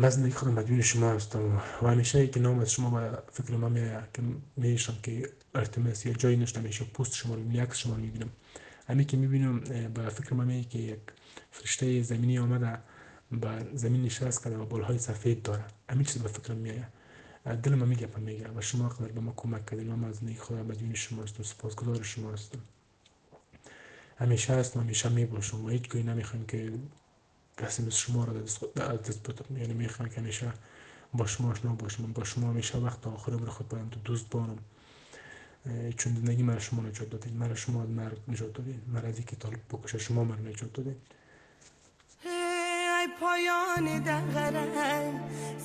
من 0.00 0.08
زندگی 0.08 0.32
خودم 0.32 0.52
مدیون 0.52 0.82
شما 0.82 1.10
هستم 1.10 1.56
و 1.82 1.86
همیشه 1.88 2.28
که 2.28 2.40
نام 2.40 2.58
از 2.58 2.72
شما 2.72 2.90
به 2.90 3.18
فکر 3.32 3.56
ما 3.56 3.68
میاد 3.68 4.08
که 4.14 4.22
میشم 4.56 4.96
که 5.02 5.30
ارتمس 5.54 6.06
یا 6.06 6.12
جایی 6.12 6.36
نشته 6.36 6.60
میشه 6.60 6.84
پست 6.84 7.14
شما 7.14 7.34
رو 7.34 7.60
عکس 7.60 7.76
شما 7.76 7.94
رو 7.94 8.00
می‌بینم 8.00 8.30
همین 8.88 9.06
که 9.06 9.16
می‌بینم 9.16 9.60
به 9.94 10.08
فکر 10.08 10.34
ما 10.34 10.44
میاد 10.44 10.68
که 10.68 10.78
یک 10.78 10.98
فرشته 11.50 12.02
زمینی 12.02 12.38
آمده 12.38 12.78
به 13.32 13.48
زمین 13.74 14.02
نشست 14.02 14.44
کرده 14.44 14.56
و 14.56 14.64
بالهای 14.64 14.98
سفید 14.98 15.42
داره 15.42 15.64
همین 15.90 16.04
چیز 16.04 16.22
به 16.22 16.28
فکر 16.28 16.52
میاد 16.52 17.60
دل 17.62 17.74
ما 17.74 17.84
میگه 17.84 18.08
میگه 18.18 18.50
و 18.56 18.60
شما 18.60 18.88
قدر 18.88 19.12
به 19.12 19.20
ما 19.20 19.32
کمک 19.36 19.66
کردین 19.66 19.94
من 19.94 20.08
از 20.08 20.16
زندگی 20.16 20.38
خودم 20.38 20.66
مدیون 20.66 20.94
شما 20.94 21.22
هستم 21.22 21.42
سپاسگزار 21.42 22.02
شما 22.02 22.32
هستم 22.32 22.58
همیشه 24.18 24.54
هستم 24.54 24.80
همیشه 24.80 25.08
می‌باشم 25.08 25.64
و 25.64 25.68
هیچ 25.68 25.88
گوی 25.88 26.02
نمی‌خوام 26.02 26.46
که 26.46 26.72
مثل 27.62 27.90
شما 27.90 28.24
رو 28.24 28.36
از 28.36 28.58
دست 29.02 29.30
بدم. 29.30 29.56
یعنی 29.56 29.74
می‌خوام 29.74 30.08
که 30.08 30.20
همیشه 30.20 30.52
با 31.14 31.26
شما 31.26 31.50
آشنا 31.50 31.72
باشم 31.72 32.12
با 32.12 32.24
شما 32.24 32.48
همیشه 32.48 32.78
وقت 32.78 33.06
آخر 33.06 33.32
عمر 33.32 33.48
خود 33.48 33.68
باید 33.68 34.02
دوست 34.04 34.30
بانم 34.30 34.58
چون 35.96 36.14
زندگی 36.14 36.42
من 36.42 36.58
شما 36.58 36.82
نجات 36.82 37.10
دادین. 37.10 37.36
من 37.36 37.54
شما 37.54 37.82
از 37.82 37.88
مرگ 37.88 38.18
نجات 38.28 38.52
دادین. 38.52 38.82
من 38.86 39.04
از 39.04 39.16
اینکه 39.16 39.36
طالب 39.36 39.60
بکشه 39.70 39.98
شما 39.98 40.24
من 40.24 40.46
نجات 40.46 40.72
دادین. 40.72 40.96
ای 42.24 43.08
پایان 43.20 44.02
دقرن 44.02 45.20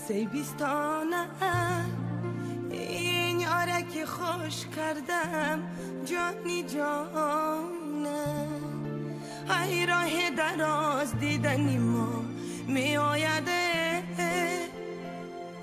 سی 0.08 0.26
بیستانه. 0.26 1.28
این 2.72 3.40
یاره 3.40 4.06
خوش 4.06 4.66
کردم. 4.76 5.64
جانی 6.06 6.64
جانه 6.64 8.75
ای 9.50 9.86
راه 9.86 10.30
دراز 10.30 11.20
دیدنی 11.20 11.78
ما 11.78 12.26
می 12.68 12.98
آیده 12.98 14.04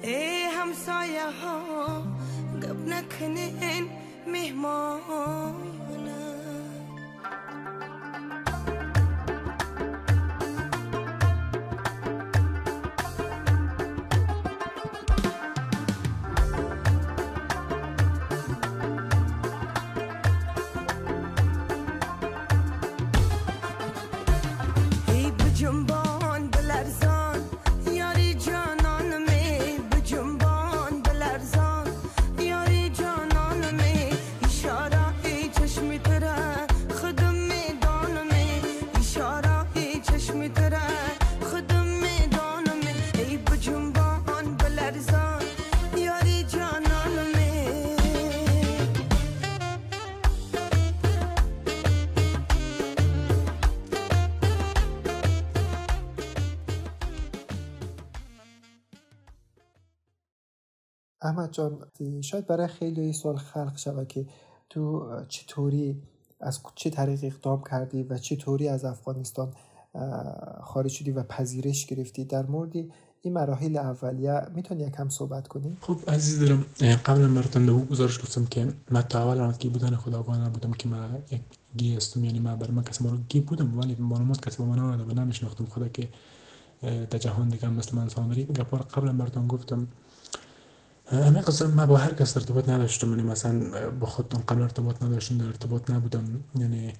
ای 0.02 0.42
همسایه 0.42 1.30
ها 1.42 2.02
گب 2.62 2.88
نکنین 2.88 3.88
مهمان 4.26 5.00
احمد 61.22 61.52
جان 61.52 61.78
شاید 62.20 62.46
برای 62.46 62.66
خیلی 62.66 63.12
سوال 63.12 63.36
خلق 63.36 63.76
شود 63.76 64.08
که 64.08 64.26
تو 64.70 65.06
چطوری 65.28 66.02
از 66.40 66.60
چه 66.74 66.90
طریق 66.90 67.20
اقدام 67.22 67.62
کردی 67.70 68.02
و 68.02 68.18
چطوری 68.18 68.68
از 68.68 68.84
افغانستان 68.84 69.52
خارج 70.62 70.90
شدی 70.90 71.10
و 71.10 71.22
پذیرش 71.22 71.86
گرفتی؟ 71.86 72.24
در 72.24 72.46
مورد 72.46 72.72
این 73.22 73.34
مراحل 73.34 73.76
اولیه 73.76 74.40
می‌تونی 74.54 74.82
یکم 74.82 75.08
صحبت 75.08 75.48
کنی؟ 75.48 75.76
خب 75.80 75.96
عزیز 76.08 76.40
دارم 76.40 76.64
قبل 77.06 77.28
براتون 77.28 77.66
دو 77.66 77.78
گزارش 77.78 78.20
گفتم 78.20 78.44
که 78.44 78.72
من 78.90 79.02
تا 79.02 79.32
اول 79.32 79.52
کی 79.52 79.68
بودن 79.68 79.96
خداگاه 79.96 80.38
نبودم 80.38 80.72
که 80.72 80.88
من 80.88 81.22
یک 81.30 81.40
گی 81.76 81.96
هستم 81.96 82.24
یعنی 82.24 82.38
من 82.38 82.56
بر 82.56 82.70
من 82.70 82.82
کسی 82.82 83.04
ما 83.04 83.16
گی 83.28 83.40
بودم 83.40 83.78
ولی 83.78 83.94
معلومات 83.94 84.48
کسی 84.48 84.56
با 84.58 84.64
من 84.64 84.78
نداده 84.78 85.04
و 85.04 85.24
نمیشناختم. 85.24 85.64
خدا 85.64 85.88
که 85.88 86.08
در 86.82 87.18
جهان 87.18 87.48
دیگه 87.48 87.68
مثل 87.68 87.96
من 87.96 88.02
انسان 88.02 88.28
داری 88.28 88.44
براتون 88.44 89.46
گفتم 89.46 89.88
همه 91.12 91.40
قصه 91.40 91.66
من 91.66 91.86
با 91.86 91.96
هر 91.96 92.14
کس 92.14 92.36
ارتباط 92.36 92.68
نداشتم. 92.68 93.10
یعنی 93.10 93.22
مثلا 93.22 93.90
با 94.00 94.06
خودم 94.06 94.38
قبل 94.48 94.62
ارتباط 94.62 95.02
نداشتم 95.02 95.38
در 95.38 95.46
ارتباط 95.46 95.90
نبودم. 95.90 96.24
یعنی 96.54 96.92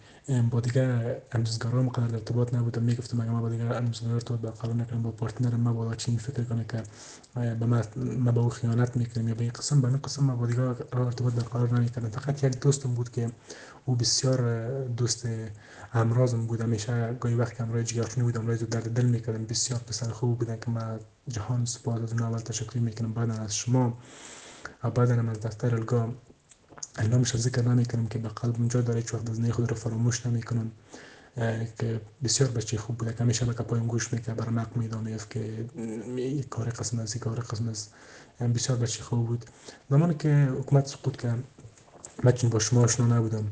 با 0.50 0.61
دیگر 0.61 1.16
امروزگارام 1.33 1.88
قدر 1.88 2.14
ارتباط 2.14 2.54
نبودم. 2.54 2.83
می‌گفتم 2.83 3.21
اگه 3.21 3.31
من 3.31 3.40
با 3.40 3.49
دیگر 3.49 3.76
امروزگار 3.76 4.14
ارتباط 4.14 4.40
برقرار 4.40 4.75
نکنم 4.75 5.02
با 5.02 5.11
پارتنرم 5.11 5.61
من 5.61 5.75
با 5.75 5.95
چی 5.95 6.19
فکر 6.19 6.45
کنه 6.45 6.64
که 6.64 6.83
به 7.35 7.66
من 7.66 8.33
با 8.35 8.42
او 8.42 8.49
خیانت 8.49 8.97
می‌کنم 8.97 9.28
یا 9.28 9.35
به 9.35 9.42
این 9.42 9.52
قسم 9.52 9.81
به 9.81 9.88
این 9.88 9.97
قسم 9.97 10.25
من 10.25 10.37
با 10.37 10.47
دیگر 10.47 10.62
ارتباط 10.92 11.33
برقرار 11.33 11.78
نمی‌کردم. 11.78 12.09
فقط 12.09 12.45
یک 12.45 12.61
دوستم 12.61 12.95
بود 12.95 13.11
که 13.11 13.31
او 13.85 13.97
بسیار 13.97 14.69
دوست 14.88 15.26
امرازم 15.95 16.47
بود. 16.47 16.61
همیشه 16.61 17.16
گاهی 17.21 17.35
وقت 17.35 17.57
که 17.57 17.62
امرای 17.62 17.85
جگرخونی 17.85 18.25
بودم 18.25 18.47
رای 18.47 18.59
درد 18.59 18.95
دل 18.95 19.07
می‌کردم. 19.07 19.45
بسیار 19.45 19.81
پسر 19.81 20.11
خوب 20.11 20.38
بودن 20.38 20.57
که 20.57 20.71
من 20.71 21.00
جهان 21.29 21.67
اون 21.85 22.23
اول 22.23 22.38
تشکر 22.38 22.79
می‌کنم 22.79 23.12
بعد 23.12 23.31
از 23.31 23.57
شما 23.57 23.99
و 24.85 24.91
بعد 24.91 25.11
از 25.11 25.41
دفتر 25.41 25.75
الگا 25.75 26.14
نامش 27.11 27.37
ذکر 27.37 27.62
نمی‌کنم 27.62 28.07
که 28.07 28.19
به 28.19 28.29
قلب 28.29 28.69
جا 28.69 28.81
داره 28.81 29.00
هیچ 29.00 29.14
وقت 29.14 29.31
از 29.31 29.50
خود 29.50 29.71
رو 29.71 29.76
فراموش 29.76 30.26
نمی‌کنم. 30.26 30.71
که 31.79 32.00
بسیار 32.25 32.50
بچه 32.50 32.79
خوب 32.79 32.99
بوده. 32.99 33.12
که 33.12 33.25
همیشه 33.25 33.45
به 33.45 33.52
پایم 33.52 33.87
گوش 33.87 34.12
می‌کرد 34.12 34.37
برای 34.37 34.55
نقل 34.55 34.81
میدام 34.81 35.17
که 35.31 35.64
کار 36.50 36.69
قسم 36.71 37.02
یک 37.02 37.19
کار 37.19 37.41
قسم 37.41 37.69
از 37.69 37.88
بسیار 38.55 38.79
بچه 38.79 39.02
خوب 39.02 39.26
بود. 39.26 39.45
زمانی 39.91 40.14
که 40.14 40.49
حکومت 40.59 40.87
سقوط 40.87 41.17
کرد 41.17 41.45
من 42.25 42.33
با 42.50 42.59
شما 42.59 42.81
آشنا 42.81 43.07
نبودم. 43.17 43.45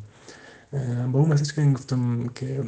با 1.13 1.19
اون 1.19 1.33
مسیج 1.33 1.53
که 1.53 1.65
گفتم 1.65 2.29
که 2.29 2.65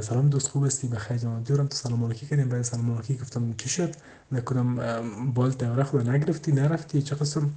سلام 0.00 0.28
دوست 0.28 0.48
خوب 0.48 0.66
هستی 0.66 0.88
بخیر 0.88 1.16
جان 1.16 1.42
دیورم 1.42 1.66
تو 1.66 1.76
سلام 1.76 2.04
علیکی 2.04 2.26
کردیم. 2.26 2.48
بعد 2.48 2.62
سلام 2.62 2.92
علیکی 2.94 3.14
گفتم 3.14 3.54
چی 3.56 3.68
شد؟ 3.68 3.94
نکنم 4.32 4.76
بال 5.34 5.50
دوره 5.50 5.82
خود 5.82 6.08
نگرفتی 6.08 6.52
نرفتی؟ 6.52 7.02
چه 7.02 7.14
قسم؟ 7.14 7.50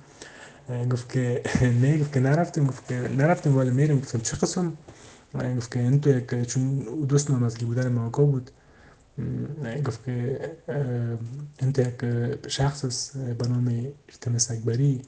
گفت 0.91 1.11
که 1.11 1.43
نه 1.81 1.97
گفت 1.97 2.13
که 2.13 2.19
نرفتیم. 2.19 2.67
گفت 2.67 2.87
که 2.87 2.95
نرفتیم 2.95 3.57
ولی 3.57 3.69
میریم. 3.69 3.99
گفتم 3.99 4.19
چه 4.19 4.37
قسم؟ 4.37 4.73
گفت 5.57 5.71
که 5.71 5.79
یک 5.79 6.47
چون 6.47 6.79
دوست 7.07 7.31
نامزگی 7.31 7.65
بودن 7.65 7.87
ما 7.91 8.09
بود. 8.09 8.51
گفت 9.85 10.05
که 10.05 10.39
انت 11.59 11.79
یک 11.79 12.05
شخص 12.47 13.15
به 13.15 13.47
نام 13.47 13.91
ارتمس 14.09 14.51
اکبری. 14.51 15.01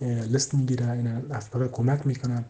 لست 0.00 0.54
می‌گیره 0.54 0.90
این 0.90 1.06
افراد 1.30 1.70
کمک 1.70 2.06
می‌کنه 2.06 2.44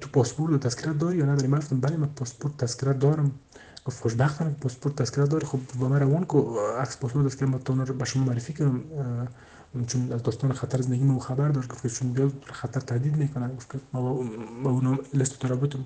تو 0.00 0.08
پاسپورت 0.08 0.52
و 0.52 0.58
تذکره 0.58 0.92
داری 0.92 1.18
یا 1.18 1.26
نداری 1.26 1.48
من 1.48 1.58
گفتم 1.58 1.80
بله 1.80 1.96
من 1.96 2.06
پاسپورت 2.06 2.56
تذکره 2.56 2.92
دارم. 2.92 3.32
گفت 3.84 4.02
خوشبختم 4.02 4.56
پاسپورت 4.60 4.96
تذکره 4.96 5.26
داری. 5.26 5.46
خب 5.46 5.58
با 5.78 5.88
من 5.88 6.00
روان 6.00 6.24
کو 6.24 6.58
عکس 6.58 6.96
پاسپورت 6.96 7.26
تذکره 7.26 7.48
ما 7.48 7.58
تو 7.58 7.74
به 7.74 8.04
شما 8.04 8.24
معرفی 8.24 8.52
کنم. 8.52 8.80
چون 9.86 10.12
از 10.12 10.22
داستان 10.22 10.52
خطر 10.52 10.82
زندگی 10.82 11.04
مو 11.04 11.18
خبر 11.18 11.48
داشت. 11.48 11.68
گفت 11.68 11.86
چون 11.86 12.12
بیاد 12.12 12.32
خطر 12.52 12.80
تهدید 12.80 13.16
می‌کنه 13.16 13.48
گفت 13.56 13.72
که 13.72 13.78
ما 13.92 14.14
با 14.64 14.70
اونم 14.70 14.98
لست 15.14 15.38
ترابطم 15.38 15.84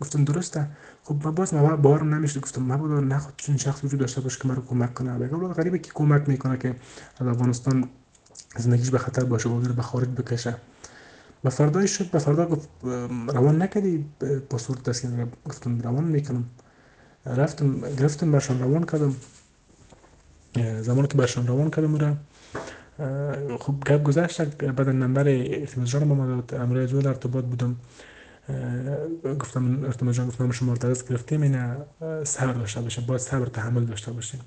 گفتم 0.00 0.24
درسته. 0.24 0.68
خب 1.04 1.16
ما 1.24 1.30
باز 1.32 1.54
ما 1.54 1.76
باورم 1.76 2.14
نمیشه 2.14 2.40
گفتم 2.40 2.62
ما 2.62 2.76
بود 2.76 2.90
نخواد 2.90 3.34
چون 3.36 3.56
شخص 3.56 3.84
وجود 3.84 4.00
داشته 4.00 4.20
باشه 4.20 4.38
که 4.42 4.48
مرا 4.48 4.62
کمک 4.68 4.94
کنه. 4.94 5.18
بگم 5.18 5.52
غریبه 5.52 5.78
که 5.78 5.90
کمک 5.94 6.28
می‌کنه 6.28 6.58
که 6.58 6.76
از 7.20 7.26
افغانستان 7.26 7.88
زندگیش 8.56 8.90
به 8.90 8.98
خطر 8.98 9.24
باشه 9.24 9.48
و 9.48 9.60
به 9.60 9.82
خارج 9.82 10.08
بکشه؟ 10.08 10.56
و 11.44 11.50
فردای 11.50 11.88
شد 11.88 12.10
به 12.10 12.18
فردا 12.18 12.46
گفت 12.46 12.68
روان 13.28 13.62
نکردی؟ 13.62 14.04
پاسپورت 14.50 14.82
تسکین 14.82 15.32
گفتم 15.44 15.80
روان 15.80 16.04
می‌کنم. 16.04 16.44
رفتم 17.26 17.80
گرفتم 17.80 18.32
برشان 18.32 18.60
روان 18.60 18.84
کردم. 18.84 19.14
زمانی 20.80 21.08
که 21.08 21.18
برشان 21.18 21.46
روان 21.46 21.70
کردم 21.70 21.96
را 21.96 22.16
خب 23.58 23.74
گپ 23.86 24.02
گذشت 24.02 24.42
بعد 24.42 24.88
نمبر 24.88 25.28
ارتماز 25.28 25.88
جان 25.88 26.08
با 26.08 26.14
ما 26.14 26.26
داد 26.26 26.54
امروی 26.54 26.86
زود 26.86 27.06
ارتباط 27.06 27.44
بودم. 27.44 27.76
گفتم 29.40 29.84
ارتماز 29.84 30.14
جان 30.14 30.28
گفتم 30.28 30.50
شما 30.50 30.72
ارتباط 30.72 31.08
گرفتیم 31.08 31.42
این 31.42 31.74
صبر 32.24 32.52
داشته 32.52 32.80
باشه 32.80 33.00
باید 33.00 33.20
صبر 33.20 33.46
تحمل 33.46 33.84
داشته 33.84 34.12
باشیم 34.12 34.40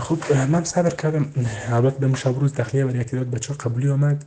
خب 0.00 0.32
من 0.32 0.64
صبر 0.64 0.90
کردم. 0.90 1.26
البته 1.68 2.08
به 2.08 2.16
شب 2.16 2.40
روز 2.40 2.54
داخلیه 2.54 2.84
برای 2.84 3.00
یک 3.00 3.14
بچه 3.14 3.54
قبولی 3.54 3.88
آمد. 3.88 4.24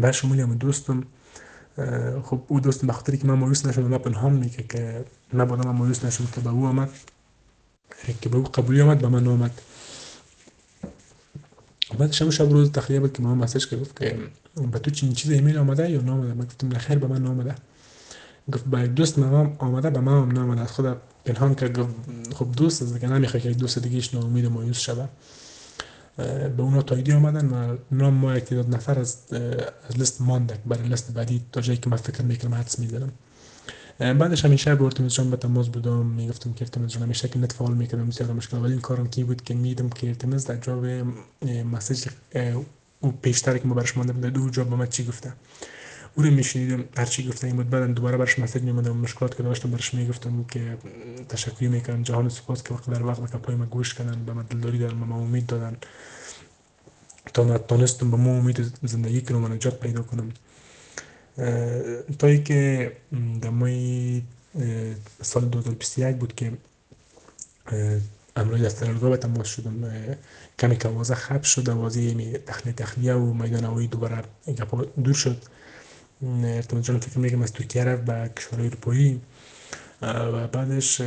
به 0.00 0.12
شمول 0.12 0.54
دوستم 0.54 1.04
خب 2.22 2.40
او 2.48 2.60
دوستم 2.60 2.86
بخاطری 2.86 3.18
که 3.18 3.26
من 3.26 3.34
مایوس 3.34 3.66
نشدم 3.66 3.86
من 3.86 3.98
پنهان 3.98 4.32
میگه 4.32 4.64
که 4.68 5.04
نبودم 5.34 5.68
من 5.68 5.76
مایوس 5.76 6.04
نشدم 6.04 6.28
که 6.34 6.40
به 6.40 6.50
او 6.50 6.66
آمد. 6.66 6.90
که 8.20 8.28
به 8.28 8.36
او 8.36 8.44
قبولی 8.44 8.80
آمد 8.80 8.98
به 8.98 9.08
من 9.08 9.26
آمد. 9.26 9.60
بعد 11.98 12.12
شب 12.12 12.30
شب 12.30 12.50
روز 12.50 12.72
تخلیه 12.72 13.00
بود 13.00 13.12
که 13.12 13.22
ما 13.22 13.34
مسیج 13.34 13.66
که 13.66 13.76
گفت 13.76 14.00
که 14.00 14.18
به 14.72 14.78
تو 14.78 14.90
چین 14.90 15.12
چیز 15.12 15.30
ایمیل 15.30 15.58
آمده 15.58 15.90
یا 15.90 16.00
نامده؟ 16.00 16.34
من 16.34 16.44
گفتم 16.44 16.78
خیر 16.78 16.98
به 16.98 17.06
من 17.06 17.22
نامده. 17.22 17.54
گفت 18.52 18.64
به 18.64 18.86
دوست 18.86 19.18
من 19.18 19.56
آمده 19.58 19.90
به 19.90 20.00
من 20.00 20.28
نامده. 20.28 20.60
از 20.60 20.72
خود 20.72 20.96
پنهان 21.24 21.54
کرد 21.54 21.78
گفت 21.78 21.94
خب 22.34 22.46
دوست 22.56 22.82
از 22.82 22.94
دیگه 22.94 23.08
نمی‌خواد 23.08 23.42
که 23.42 23.50
دوست 23.50 23.78
دیگهش 23.78 24.14
ناامید 24.14 24.46
مایوس 24.46 24.78
شده 24.78 25.08
به 26.16 26.62
اونا 26.62 26.82
تاییدی 26.82 27.12
آمدن 27.12 27.46
و 27.46 27.76
نام 27.90 28.14
ما 28.14 28.36
یک 28.36 28.44
تعداد 28.44 28.74
نفر 28.74 28.98
از 28.98 29.16
از 29.88 29.98
لیست 29.98 30.20
ماندک 30.20 30.58
برای 30.66 30.88
لیست 30.88 31.12
بعدی 31.12 31.42
تا 31.52 31.60
جایی 31.60 31.78
که 31.78 31.90
من 31.90 31.96
فکر 31.96 32.22
می‌کنم 32.22 32.54
حدس 32.54 32.78
می‌زنم 32.78 33.12
بعدش 33.98 34.44
همیشه 34.44 34.74
به 34.74 34.84
ارتمیز 34.84 35.12
جان 35.12 35.30
به 35.30 35.36
تماس 35.36 35.68
بودم 35.68 36.06
می‌گفتم 36.06 36.52
که 36.52 36.64
ارتمیز 36.64 36.90
جان 36.90 37.02
همیشه 37.02 37.28
که 37.28 37.38
نت 37.38 37.52
فعال 37.52 37.74
می‌کردم 37.74 38.08
بسیار 38.08 38.32
مشکل 38.32 38.56
ولی 38.58 38.72
این 38.72 38.80
کارم 38.80 39.08
کی 39.08 39.24
بود 39.24 39.42
که 39.42 39.54
میدم 39.54 39.88
که 39.88 40.08
ارتمیز 40.08 40.46
در 40.46 40.56
جواب 40.56 40.86
مسیج 41.72 42.08
او 43.00 43.12
پیشتر 43.22 43.58
که 43.58 43.68
ما 43.68 43.74
برش 43.74 43.96
مانده 43.96 44.12
بود 44.12 44.26
دو 44.26 44.50
جواب 44.50 44.72
ما 44.72 44.86
چی 44.86 45.04
گفته؟ 45.04 45.32
او 46.14 46.22
رو 46.22 46.30
میشنیدم 46.30 46.84
هر 46.96 47.04
چی 47.04 47.28
گفته 47.28 47.46
این 47.46 47.56
بود 47.56 47.70
بعد 47.70 47.90
دوباره 47.90 48.16
برش 48.16 48.38
مسیج 48.38 48.62
میمدم 48.62 48.96
مشکلات 48.96 49.36
که 49.36 49.42
داشتم 49.42 49.70
برش 49.70 49.94
می‌گفتم 49.94 50.44
که 50.44 50.78
تشکر 51.28 51.68
می‌کنم 51.68 52.02
جهان 52.02 52.28
سپاس 52.28 52.62
که 52.62 52.74
وقت 52.74 52.90
در 52.90 53.06
وقت 53.06 53.32
که 53.32 53.38
پای 53.38 53.54
ما 53.56 53.66
گوش 53.66 53.94
کردن 53.94 54.24
به 54.24 54.32
من 54.32 54.42
دلداری 54.42 54.78
دارن 54.78 55.00
به 55.00 55.06
ما 55.06 55.20
امید 55.20 55.46
دادن 55.46 55.76
تا 57.34 57.58
تونستم 57.58 58.10
به 58.10 58.16
ما 58.16 58.30
امید 58.30 58.72
زندگی 58.82 59.20
کنم 59.20 59.44
و 59.44 59.48
نجات 59.48 59.80
پیدا 59.80 60.02
کنم 60.02 60.32
تا 62.18 62.36
که 62.36 62.92
در 63.40 63.50
مای 63.50 64.22
سال 65.22 65.44
2021 65.44 66.16
بود 66.16 66.34
که 66.34 66.52
امروز 68.36 68.62
دفترالگاه 68.62 69.10
به 69.10 69.16
تماس 69.16 69.46
شدم 69.46 69.72
کمی 70.58 70.76
که 70.76 70.88
آوازه 70.88 71.14
خب 71.14 71.42
شد 71.42 71.70
آوازه 71.70 72.14
تخلیه 72.38 72.74
تخلیه 72.74 73.14
و 73.14 73.34
میدان 73.34 73.64
هوایی 73.64 73.88
دوباره 73.88 74.22
دور 75.04 75.14
شد 75.14 75.42
ارتماد 76.44 76.82
جان 76.82 77.00
فکر 77.00 77.18
میگم 77.18 77.42
از 77.42 77.52
ترکیه 77.52 77.84
رفت 77.84 78.04
به 78.04 78.30
کشورهای 78.36 78.66
اروپایی 78.66 79.20
و 80.02 80.48
بعدش 80.48 81.00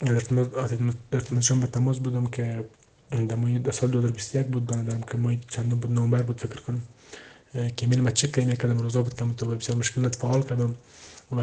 ارتماد 0.00 1.40
جان 1.40 1.60
به 1.60 1.66
تماس 1.66 1.98
بودم 1.98 2.26
که 2.26 2.64
در 3.64 3.72
سال 3.72 3.90
2021 3.90 4.46
بود 4.46 4.66
بندم 4.66 5.00
که 5.00 5.18
ماه 5.18 5.34
چندم 5.48 5.76
بود 5.76 5.92
نومبر 5.92 6.22
بود 6.22 6.40
فکر 6.40 6.60
کنم 6.60 6.80
که 7.52 7.74
ایمیل 7.80 8.00
ما 8.00 8.10
چک 8.10 8.32
کردم 8.32 8.54
کردم 8.54 8.78
روزا 8.78 9.02
بود 9.02 9.14
که 9.14 9.24
تو 9.36 9.46
بسیار 9.46 9.78
مشکل 9.78 10.08
فعال 10.08 10.42
کردم 10.42 10.74
و 11.32 11.40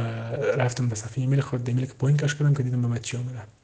رفتم 0.58 0.90
به 0.90 0.96
صفحه 0.96 1.22
ایمیل 1.22 1.42
خود 1.42 1.70
ایمیل 1.70 1.86
که 1.86 1.94
پوینت 1.94 2.24
کش 2.24 2.36
کردم 2.36 2.54
که 2.54 2.64
دیدم 2.64 2.82
به 2.82 2.88
من 2.88 3.00
چی 3.00 3.18
اومده 3.18 3.61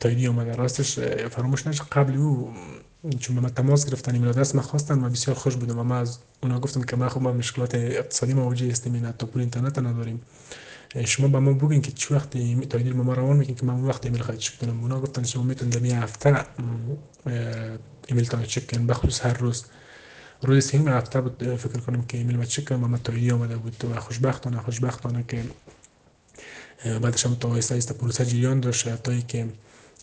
تاییدی 0.00 0.26
اومده. 0.26 0.54
راستش 0.54 0.98
فراموش 1.30 1.66
نشه 1.66 1.84
قبل 1.92 2.16
او 2.16 2.52
چون 3.18 3.36
به 3.36 3.42
من 3.42 3.48
تماس 3.48 3.86
گرفتن 3.86 4.12
ایمیل 4.12 4.28
آدرس 4.28 4.54
من 4.54 4.62
خواستن 4.62 5.04
و 5.04 5.08
بسیار 5.08 5.36
خوش 5.36 5.56
بودم. 5.56 5.78
و 5.78 5.82
من 5.82 6.00
از 6.00 6.18
اونا 6.42 6.60
گفتم 6.60 6.82
که 6.82 6.96
ما 6.96 7.08
خب 7.08 7.22
ما 7.22 7.32
مشکلات 7.32 7.74
اقتصادی 7.74 8.34
مواجه 8.34 8.70
هستیم 8.70 8.94
این 8.94 9.04
حتی 9.04 9.26
پول 9.26 9.40
اینترنت 9.40 9.78
نداریم. 9.78 10.20
شما 11.04 11.28
به 11.28 11.38
ما 11.38 11.52
بگین 11.52 11.82
که 11.82 11.92
چه 11.92 12.14
وقت 12.14 12.30
تایید 12.68 12.96
ما 12.96 13.12
روان 13.12 13.36
می‌کنین 13.36 13.56
که 13.56 13.66
من 13.66 13.74
اون 13.74 13.84
وقت 13.84 14.06
ایمیل 14.06 14.22
خواهید 14.22 14.40
چک 14.40 14.58
کنم. 14.58 14.80
اونا 14.80 15.00
گفتن 15.00 15.22
شما 15.22 15.42
می‌تونید 15.42 15.88
در 15.88 16.02
هفته 16.02 16.44
ایمیل 18.06 18.24
تا 18.24 18.42
چک 18.42 18.70
کنین. 18.70 18.86
بخصوص 18.86 19.26
هر 19.26 19.32
روز. 19.32 19.64
روز 20.42 20.64
سیم 20.64 20.88
هفته 20.88 21.20
بود 21.20 21.56
فکر 21.56 21.80
کنم 21.80 22.02
که 22.02 22.18
ایمیل 22.18 22.36
ما 22.36 22.44
چک 22.44 22.64
کنم. 22.64 22.90
من 22.90 22.98
تایید 22.98 23.32
آمده 23.32 23.56
بود 23.56 23.84
و 23.84 24.00
خوشبختانه 24.00 24.58
خوشبختانه 24.58 25.24
که 25.28 25.44
بعدش 26.84 27.26
هم 27.26 27.34
تا 27.34 27.48
آیسته 27.48 27.74
آیسته 27.74 27.94
پروسه 27.94 28.24
جریان 28.24 28.60
داشت. 28.60 28.94
تا 28.94 29.20
که 29.20 29.46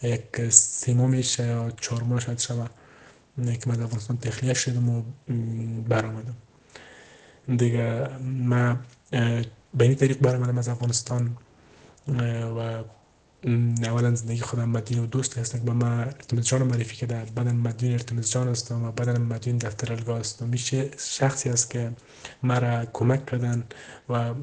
یک 0.03 0.49
سیمو 0.49 1.07
میشه 1.07 1.47
یا 1.47 1.71
چهارم 1.81 2.19
شاید 2.19 2.39
شود. 2.39 2.71
که 3.37 3.69
من 3.69 3.81
افغانستان 3.81 4.17
تخلیه 4.17 4.53
شدم 4.53 4.89
و 4.89 5.03
برآمدم. 5.89 6.35
دیگه 7.57 8.07
من 8.23 8.79
به 9.73 9.85
این 9.85 9.95
طریق 9.95 10.19
برآمدم 10.19 10.57
از 10.57 10.69
افغانستان 10.69 11.37
و 12.57 12.83
اولا 13.83 14.15
زندگی 14.15 14.41
خودم 14.41 14.69
مدین 14.69 14.99
و 14.99 15.05
دوست 15.05 15.37
هستم 15.37 15.59
که 15.59 15.65
به 15.65 15.73
من 15.73 15.99
ارتمز 15.99 16.45
جان 16.45 16.63
معرفی 16.63 16.95
کرده. 16.95 17.31
بعدا 17.35 17.51
مدین 17.51 17.91
ارتمز 17.91 18.31
جان 18.31 18.47
هستم 18.47 18.83
و 18.83 18.91
بعدا 18.91 19.13
مدین 19.13 19.57
دفتر 19.57 19.93
الگاه 19.93 20.19
هستم. 20.19 20.47
میشه 20.47 20.89
شخصی 20.97 21.49
است 21.49 21.69
که 21.69 21.91
مرا 22.43 22.85
کمک 22.85 23.25
کردن 23.25 23.63
و 24.09 24.33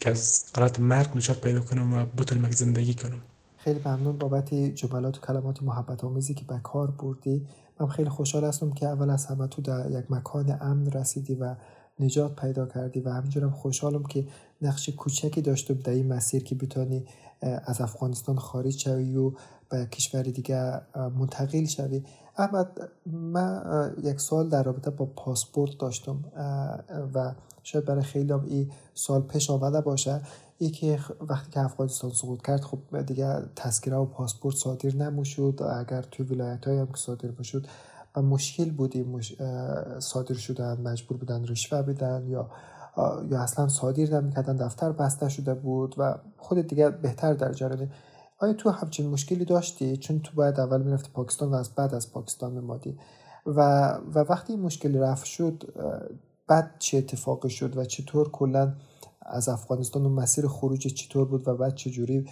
که 0.00 0.10
از 0.10 0.44
حالت 0.56 0.80
مرگ 0.80 1.16
نجات 1.16 1.40
پیدا 1.40 1.60
کنم 1.60 1.94
و 1.94 2.06
بتونم 2.06 2.50
زندگی 2.50 2.94
کنم. 2.94 3.20
خیلی 3.64 3.80
ممنون 3.84 4.18
بابت 4.18 4.54
جملات 4.54 5.18
و 5.18 5.20
کلمات 5.20 5.62
محبت 5.62 6.04
آمیزی 6.04 6.34
که 6.34 6.44
به 6.44 6.60
کار 6.62 6.90
بردی. 6.90 7.46
من 7.80 7.88
خیلی 7.88 8.08
خوشحال 8.08 8.44
هستم 8.44 8.70
که 8.70 8.86
اول 8.86 9.10
از 9.10 9.26
همه 9.26 9.46
تو 9.46 9.62
در 9.62 9.90
یک 9.90 10.10
مکان 10.10 10.58
امن 10.60 10.86
رسیدی 10.86 11.34
و 11.34 11.54
نجات 12.00 12.40
پیدا 12.40 12.66
کردی 12.66 13.00
و 13.00 13.10
همینجورم 13.10 13.50
خوشحالم 13.50 14.02
که 14.02 14.26
نقش 14.62 14.88
کوچکی 14.88 15.40
داشته 15.40 15.74
در 15.74 15.92
این 15.92 16.12
مسیر 16.12 16.44
که 16.44 16.54
بتانی 16.54 17.04
از 17.42 17.80
افغانستان 17.80 18.36
خارج 18.36 18.78
شوی 18.78 19.16
و 19.16 19.32
به 19.68 19.86
کشور 19.86 20.22
دیگه 20.22 20.80
منتقل 21.18 21.64
شوی. 21.64 22.04
احمد 22.36 22.90
من 23.06 23.94
یک 24.02 24.20
سال 24.20 24.48
در 24.48 24.62
رابطه 24.62 24.90
با 24.90 25.06
پاسپورت 25.06 25.78
داشتم 25.78 26.24
و 27.14 27.34
شاید 27.62 27.84
برای 27.84 28.02
خیلی 28.02 28.32
این 28.32 28.70
سال 28.94 29.22
پیش 29.22 29.50
آمده 29.50 29.80
باشه. 29.80 30.22
ای 30.62 30.70
که 30.70 30.98
وقتی 31.20 31.50
که 31.50 31.60
افغانستان 31.60 32.10
سقوط 32.10 32.42
کرد 32.42 32.60
خب 32.60 33.00
دیگه 33.00 33.42
تذکره 33.56 33.96
و 33.96 34.04
پاسپورت 34.04 34.56
صادر 34.56 34.94
نمی‌شد. 34.94 35.60
اگر 35.78 36.02
توی 36.02 36.26
ولایت 36.26 36.68
های 36.68 36.78
هم 36.78 36.86
که 36.86 36.96
صادر 36.96 37.30
بشد 37.30 37.66
و 38.16 38.22
مشکل 38.22 38.70
بودی 38.70 39.02
مش... 39.02 39.36
صادر 39.98 40.34
شدن 40.34 40.80
مجبور 40.80 41.18
بودن 41.18 41.44
رشوه 41.44 41.82
بدن 41.82 42.26
یا 42.26 42.50
یا 43.30 43.40
اصلا 43.40 43.68
صادر 43.68 44.20
نمی‌کردن 44.20 44.56
دفتر 44.56 44.92
بسته 44.92 45.28
شده 45.28 45.54
بود 45.54 45.94
و 45.98 46.18
خود 46.36 46.60
دیگه 46.60 46.90
بهتر 46.90 47.32
در 47.32 47.52
جریان. 47.52 47.90
آیا 48.38 48.52
تو 48.52 48.70
همچین 48.70 49.10
مشکلی 49.10 49.44
داشتی؟ 49.44 49.96
چون 49.96 50.20
تو 50.20 50.30
باید 50.34 50.60
اول 50.60 50.82
می‌رفتی 50.82 51.10
پاکستان 51.14 51.48
و 51.50 51.54
از 51.54 51.74
بعد 51.74 51.94
از 51.94 52.12
پاکستان 52.12 52.52
میمادی 52.52 52.98
و 53.46 53.60
و 54.14 54.18
وقتی 54.18 54.52
این 54.52 54.62
مشکل 54.62 54.98
رفت 54.98 55.24
شد 55.24 55.74
بعد 56.46 56.74
چه 56.78 56.98
اتفاقی 56.98 57.50
شد 57.50 57.76
و 57.76 57.84
چطور 57.84 58.30
کلا 58.30 58.74
از 59.26 59.48
افغانستان 59.48 60.06
و 60.06 60.08
مسیر 60.08 60.46
خروج 60.46 60.86
چطور 60.86 61.24
بود 61.24 61.48
و 61.48 61.56
بعد 61.56 61.74
چجوری 61.74 62.26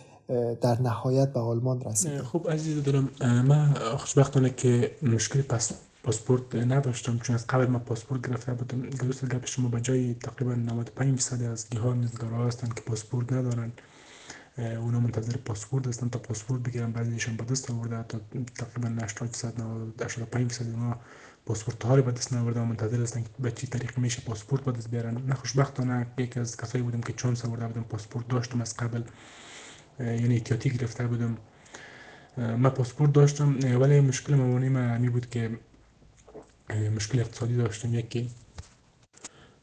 در 0.60 0.80
نهایت 0.80 1.32
به 1.32 1.40
آلمان 1.40 1.80
رسید؟ 1.80 2.20
خب 2.20 2.50
عزیز 2.50 2.82
دارم 2.82 3.10
من 3.20 3.74
خوشبختانه 3.74 4.50
که 4.50 4.96
مشکلی 5.02 5.42
پس 5.42 5.72
پاسپورت 6.02 6.54
نداشتم 6.54 7.18
چون 7.18 7.34
از 7.34 7.46
قبل 7.46 7.66
ما 7.66 7.78
پاسپورت 7.78 8.28
گرفته 8.28 8.54
بودم. 8.54 8.90
درست 8.90 9.24
گپ 9.24 9.46
شما 9.46 9.68
به 9.68 9.80
جای 9.80 10.14
تقریبا 10.14 10.54
95 10.54 11.14
درصد 11.14 11.42
از 11.42 11.70
گیاه 11.70 11.94
نزگارا 11.94 12.46
هستن 12.46 12.68
که 12.68 12.80
پاسپورت 12.80 13.32
ندارن. 13.32 13.72
اونا 14.58 15.00
منتظر 15.00 15.36
پاسپورت 15.36 15.86
هستن 15.86 16.08
تا 16.08 16.18
پاسپورت 16.18 16.62
بگیرن 16.62 16.92
بعضیشون 16.92 17.36
به 17.36 17.44
دست 17.44 17.70
آورده 17.70 18.02
تا 18.08 18.18
تقریبا 18.56 19.04
80 19.04 19.28
درصد 19.30 19.60
85 20.00 20.50
درصد 20.50 20.66
اونا 20.70 20.96
پاسپورت 21.48 21.84
ها 21.84 21.94
رو 21.94 22.02
به 22.02 22.12
دست 22.12 22.32
نآورده 22.32 22.60
منتظر 22.60 23.02
هستن 23.02 23.22
که 23.22 23.28
به 23.38 23.50
چی 23.50 23.66
طریق 23.66 23.98
میشه 23.98 24.22
پاسپورت 24.22 24.64
به 24.64 24.72
دست 24.72 24.90
بیارن 24.90 25.22
نه 25.26 25.34
خوشبختانه 25.34 26.06
یکی 26.18 26.40
از 26.40 26.56
کسایی 26.56 26.84
بودم 26.84 27.00
که 27.00 27.12
چانس 27.12 27.44
آورده 27.44 27.66
بودم 27.66 27.82
پاسپورت 27.82 28.28
داشتم 28.28 28.60
از 28.60 28.76
قبل 28.76 29.02
یعنی 30.00 30.34
احتیاطی 30.34 30.70
گرفته 30.70 31.06
بودم 31.06 31.36
من 32.36 32.70
پاسپورت 32.70 33.12
داشتم 33.12 33.58
ولی 33.80 34.00
مشکل 34.00 34.34
موانی 34.34 34.68
من 34.68 35.00
می 35.00 35.08
بود 35.08 35.30
که 35.30 35.58
مشکل 36.96 37.20
اقتصادی 37.20 37.56
داشتم 37.56 37.94
یکی 37.94 38.30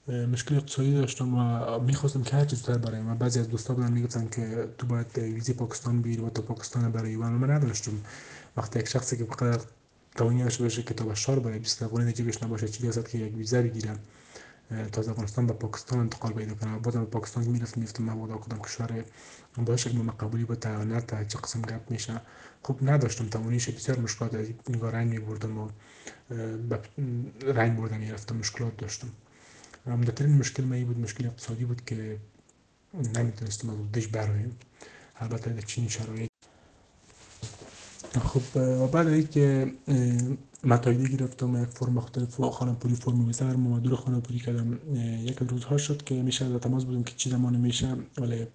مشکل 0.08 0.56
اقتصادی 0.56 0.93
داشتم 0.93 1.36
و 1.36 1.80
می‌خواستم 1.80 2.24
که 2.24 2.36
هر 2.36 2.45
چیز 2.45 2.60
زودتر 2.60 2.78
برای 2.78 3.02
من 3.02 3.17
بعضی 3.17 3.39
از 3.39 3.50
دوستا 3.50 3.74
بودن 3.74 3.91
می‌گفتن 3.91 4.28
که 4.30 4.67
تو 4.78 4.88
باید 4.88 5.17
ویزی 5.17 5.54
پاکستان 5.54 6.02
بگیری 6.02 6.21
و 6.21 6.30
تو 6.30 6.41
پاکستان 6.41 6.91
برای 6.91 7.15
و 7.15 7.24
من 7.24 7.52
نداشتم 7.52 7.91
وقتی 8.58 8.80
یک 8.80 8.88
شخصی 8.88 9.17
که 9.17 9.24
بقدر 9.24 9.65
توانی 10.15 10.43
داشته 10.43 10.63
باشه 10.63 10.84
که 10.84 10.93
تا 10.93 11.15
شار 11.15 11.39
برای 11.39 11.60
20 11.60 11.84
افغانی 11.84 12.12
جیبش 12.12 12.43
نباشه. 12.43 12.67
چی 12.67 12.88
هست 12.88 13.10
که 13.10 13.17
یک 13.17 13.38
ویزا 13.38 13.62
بگیرم 13.62 13.99
تا 14.91 15.01
افغانستان 15.01 15.47
به 15.47 15.54
پاکستان 15.54 15.99
انتقال 15.99 16.34
پیدا 16.34 16.54
کنم 16.54 16.80
بازم 16.80 16.99
به 16.99 17.06
پاکستان 17.06 17.43
می‌رفتم 17.43 17.82
میفتم 17.82 18.04
مبادا 18.04 18.38
کدام 18.38 18.60
کشور 18.60 19.04
که 19.56 19.89
قبولی 20.19 20.45
با 20.45 20.56
تا 20.56 20.99
تا 20.99 21.23
چه 21.23 21.39
قسم 21.39 21.62
گپ 21.62 21.91
میشه. 21.91 22.21
خب 22.63 22.80
نداشتم. 22.82 23.28
توانیش 23.28 23.69
بسیار 23.69 23.99
مشکلات 23.99 24.34
از 24.34 24.47
رنگ 24.82 25.10
میبردم 25.12 25.58
و 25.58 25.69
رنگ 27.41 27.78
بردم 27.78 27.99
می‌رفتم. 27.99 28.36
مشکلات 28.36 28.78
داشتم. 28.78 29.08
عمدترین 29.88 30.38
مشکل 30.38 30.63
من 30.63 30.84
بود 30.84 30.99
مشکل 30.99 31.25
اقتصادی 31.25 31.65
بود 31.65 31.86
که 31.86 32.17
نمی‌تونستم 32.93 33.69
از 33.69 33.91
دش 33.93 34.08
برایم 34.08 34.58
البته 35.19 35.49
در 35.49 35.62
چین 35.62 35.88
شرایط 35.88 36.30
خب 38.19 38.58
و 38.60 38.88
بعد 38.88 39.08
از 39.08 39.30
که 39.30 39.73
متایدی 40.63 41.17
گرفتم 41.17 41.63
یک 41.63 41.69
فرم 41.69 41.93
مختلف 41.93 42.41
خانه 42.41 42.73
پولی 42.73 42.95
فرم 42.95 43.25
ویزر 43.25 43.56
مدیر 43.56 43.95
خانه 43.95 44.19
پولی 44.19 44.39
کردم 44.39 44.80
یک 45.23 45.38
روزها 45.38 45.78
شد 45.78 46.04
که 46.04 46.15
میشه 46.15 46.49
در 46.49 46.58
تماس 46.58 46.84
بودم 46.84 47.04
که 47.04 47.13
چی 47.17 47.30
زمان 47.30 47.56
میشه 47.56 47.95
ولی 48.17 48.47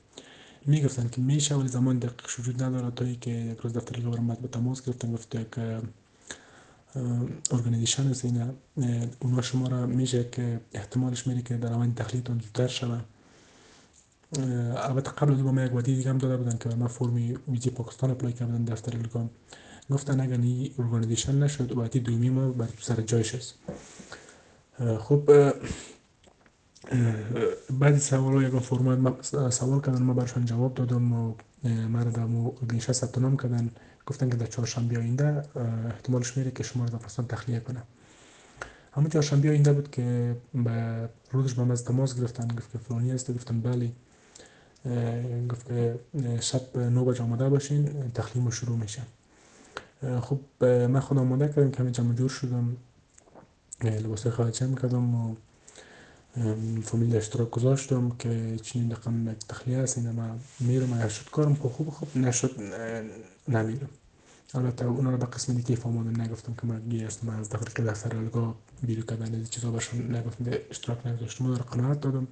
می‌گفتن 0.66 1.09
که 1.09 1.20
میشه 1.20 1.55
ولی 1.55 1.68
زمان 1.68 1.99
دقیق 1.99 2.38
وجود 2.38 2.62
نداره 2.62 2.90
تا 2.90 3.12
که 3.20 3.31
یک 3.31 3.59
روز 3.59 3.73
دفتر 3.73 4.01
گورنمنت 4.01 4.38
به 4.38 4.49
تماس 4.49 4.85
گرفتن 4.87 5.12
گفت 5.12 5.35
یک 5.35 5.59
ارگانیزیشن 7.51 8.07
است 8.07 8.25
اینا 8.25 8.46
اونا 9.20 9.42
شما 9.42 9.68
را 9.68 9.87
میشه 9.87 10.29
که 10.33 10.61
احتمالش 10.73 11.27
میره 11.27 11.42
که 11.42 11.57
در 11.57 11.73
اول 11.73 11.90
تخلیتون 11.96 12.38
زودتر 12.40 12.66
شوه. 12.66 13.01
البته 14.38 15.11
قبل 15.11 15.33
از 15.33 15.40
ما 15.40 15.62
یک 15.62 15.75
ودی 15.75 15.97
دیگه 15.97 16.11
هم 16.11 16.19
داده 16.19 16.37
بودن 16.37 16.59
که 16.59 16.69
من 16.69 16.87
فرمی 16.87 17.38
ویزی 17.49 17.71
پاکستان 17.71 18.11
اپلای 18.11 18.33
کردن 18.33 18.64
دفتر 18.64 18.97
الگام 18.97 19.31
گفتن 19.90 20.21
اگر 20.21 20.40
این 20.40 20.73
ارگانیزیشن 20.79 21.43
نشد 21.43 21.79
ودی 21.79 22.01
دومی 22.01 22.31
ما 22.31 22.49
بر 22.49 22.69
سر 22.81 23.01
جایش 23.01 23.35
است. 23.35 23.55
خب 24.99 25.53
بعد 27.81 27.99
سوال 27.99 28.43
یک 28.43 28.59
فرمت 28.59 29.51
سوال 29.51 29.81
کردن 29.81 30.03
ما 30.03 30.14
برشان 30.14 30.45
جواب 30.45 30.75
دادم 30.75 31.12
و 31.12 31.35
مرا 31.64 32.11
در 32.11 32.23
ارگانیزیشن 32.23 32.93
ثبت 32.93 33.19
نام 33.19 33.37
کردن. 33.37 33.71
گفتن 34.07 34.31
که 34.31 34.37
در 34.37 34.47
چهارشنبه 34.47 34.99
آینده 34.99 35.43
احتمالش 35.87 36.37
میره 36.37 36.51
که 36.51 36.62
شما 36.62 36.85
رو 36.85 36.88
در 36.88 36.95
افغانستان 36.95 37.27
تخلیه 37.27 37.61
کنه 37.61 37.83
همون 38.93 39.11
چهارشنبه 39.11 39.49
آینده 39.49 39.73
بود 39.73 39.90
که 39.90 40.37
به 40.55 41.09
روزش 41.33 41.55
به 41.55 41.77
تماس 41.77 42.21
گرفتن. 42.21 42.49
گفت 42.57 42.73
که 42.73 42.79
فلانی 42.79 43.11
هست. 43.11 43.31
گفتم 43.31 43.61
بله. 43.61 43.93
گفت 45.51 45.69
که 45.69 45.99
شب 46.40 46.79
نو 46.79 47.05
بجه 47.05 47.23
آماده 47.23 47.49
باشین 47.49 48.11
تخلیم 48.14 48.51
شروع 48.51 48.77
میشه. 48.77 49.03
خب 50.21 50.64
من 50.64 51.01
خودم 51.01 51.21
آماده 51.21 51.49
کردم 51.49 51.71
که 51.71 51.90
جمع 51.90 52.14
جور 52.14 52.29
شدم 52.29 52.77
لباس 53.85 54.27
خواهد 54.27 54.53
جمع 54.55 54.75
کردم 54.75 55.14
و 55.14 55.35
فامیل 56.83 57.16
اشتراک 57.16 57.51
گذاشتم 57.51 58.11
که 58.19 58.57
چنین 58.62 58.90
رقم 58.90 59.35
تخلیه 59.49 59.79
هست 59.79 59.99
اینه 59.99 60.12
من 60.12 60.38
میرم 60.61 60.93
اگر 60.93 61.09
شد 61.09 61.31
کارم 61.31 61.55
خوب 61.55 61.73
خوب 61.73 61.90
خوب 61.90 62.16
نشد 62.16 62.61
نمیرم. 63.49 63.88
البته 64.55 64.85
اونا 64.85 65.11
رو 65.11 65.16
به 65.16 65.27
قسم 65.27 65.55
دیگه 65.55 65.75
فهموندم 65.77 66.23
نگفتم 66.23 66.55
که 66.55 66.66
من 66.66 66.81
گیرستم 66.88 67.29
از 67.29 67.49
داخل 67.49 67.85
دفتر 67.85 68.16
الگاه 68.16 68.55
بیرو 68.83 69.03
کردن 69.03 69.40
از 69.40 69.51
چیزا 69.51 69.71
برشون 69.71 70.16
نگفتم 70.16 70.45
اشتراک 70.71 71.07
نگذاشتم 71.07 71.47
رو 71.47 71.55
قناعت 71.55 72.01
دادم. 72.01 72.27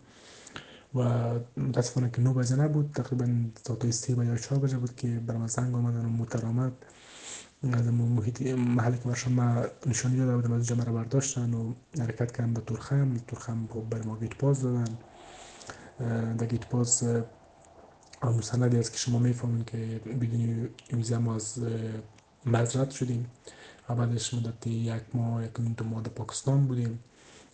و 0.95 1.01
متاسفانه 1.57 2.11
که 2.11 2.21
نو 2.21 2.35
بجه 2.35 2.57
نبود. 2.57 2.91
تقریبا 2.95 3.27
ساعت 3.67 3.91
سه 3.91 4.25
یا 4.27 4.37
چهار 4.37 4.61
بجه 4.61 4.79
بود 4.79 4.97
که 4.97 5.09
برام 5.09 5.47
زنگ 5.47 5.75
آمدن 5.75 6.05
و 6.05 6.09
موتر 6.09 6.47
آمد. 6.47 6.73
از 7.73 7.87
محیط 7.87 8.43
محلی 8.43 8.99
که 8.99 9.09
برشان 9.09 9.33
ما 9.33 9.65
نشانی 9.87 10.17
داده 10.17 10.37
بودم 10.37 10.53
از 10.53 10.67
جمعه 10.67 10.85
برداشتن 10.85 11.55
و 11.55 11.73
حرکت 11.99 12.33
کردن 12.33 12.55
به 12.55 12.61
تورخم 12.61 13.17
تورخم 13.17 13.67
خب 13.71 13.83
بر 13.91 14.03
ما 14.03 14.17
گیت 14.17 14.35
پاس 14.35 14.63
دادن. 14.63 14.99
در 16.35 16.47
گیت 16.47 16.67
پاس 16.67 17.05
مستندی 18.23 18.79
است 18.79 18.93
که 18.93 18.99
شما 18.99 19.19
می‌فهمید 19.19 19.67
که 19.67 20.01
بدون 20.21 20.69
ویزا 20.93 21.19
ما 21.19 21.35
از 21.35 21.59
مزرد 22.47 22.91
شدیم. 22.91 23.27
و 23.89 23.95
بعدش 23.95 24.35
مدت 24.35 24.67
یک 24.67 25.03
ماه 25.15 25.45
یک 25.45 25.53
دو 25.53 25.85
ماه 25.85 26.03
در 26.03 26.11
پاکستان 26.11 26.67
بودیم. 26.67 26.99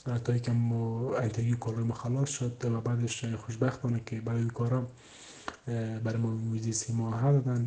تا 0.05 0.37
یکم 0.37 0.73
انترвیو 0.73 1.57
کار 1.57 1.75
ما 1.75 1.95
خلاص 1.95 2.29
شد 2.29 2.65
و 2.65 2.81
بعدش 2.81 3.25
خوشبختانه 3.25 4.01
که 4.07 4.21
برای 4.21 4.47
کارا 4.47 4.87
برای 6.05 6.17
ما 6.17 6.37
ویزی 6.53 6.73
سی 6.73 6.93
ماه 6.93 7.33
دادن 7.33 7.61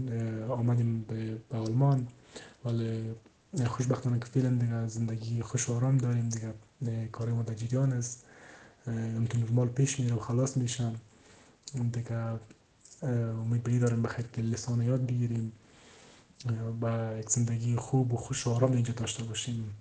آمدیم 0.50 1.02
به 1.02 1.38
آلمان. 1.58 2.08
ولی 2.65 3.15
خوشبختانه 3.65 4.19
که 4.19 4.26
فعلا 4.26 4.50
دیگه 4.50 4.88
زندگی 4.88 5.41
خوش 5.41 5.69
آرام 5.69 5.97
داریم 5.97 6.30
دیگه 6.30 6.54
کار 7.12 7.30
ما 7.30 7.43
در 7.43 7.54
جریان 7.54 7.93
است. 7.93 8.23
امتون 8.88 9.41
نرمال 9.41 9.67
پیش 9.67 10.00
میره 10.00 10.15
و 10.15 10.19
خلاص 10.19 10.58
میشن. 10.58 10.93
دیگه 11.91 12.39
امید 13.04 13.63
به 13.63 13.80
داریم 13.80 14.02
بخیر 14.02 14.26
که 14.34 14.41
لسان 14.41 14.82
یاد 14.82 15.06
بگیریم. 15.06 15.52
و 16.82 17.13
یک 17.19 17.30
زندگی 17.30 17.76
خوب 17.76 18.13
و 18.13 18.17
خوش 18.17 18.47
آرام 18.47 18.71
اینجا 18.71 18.93
داشته 18.93 19.23
باشیم. 19.23 19.76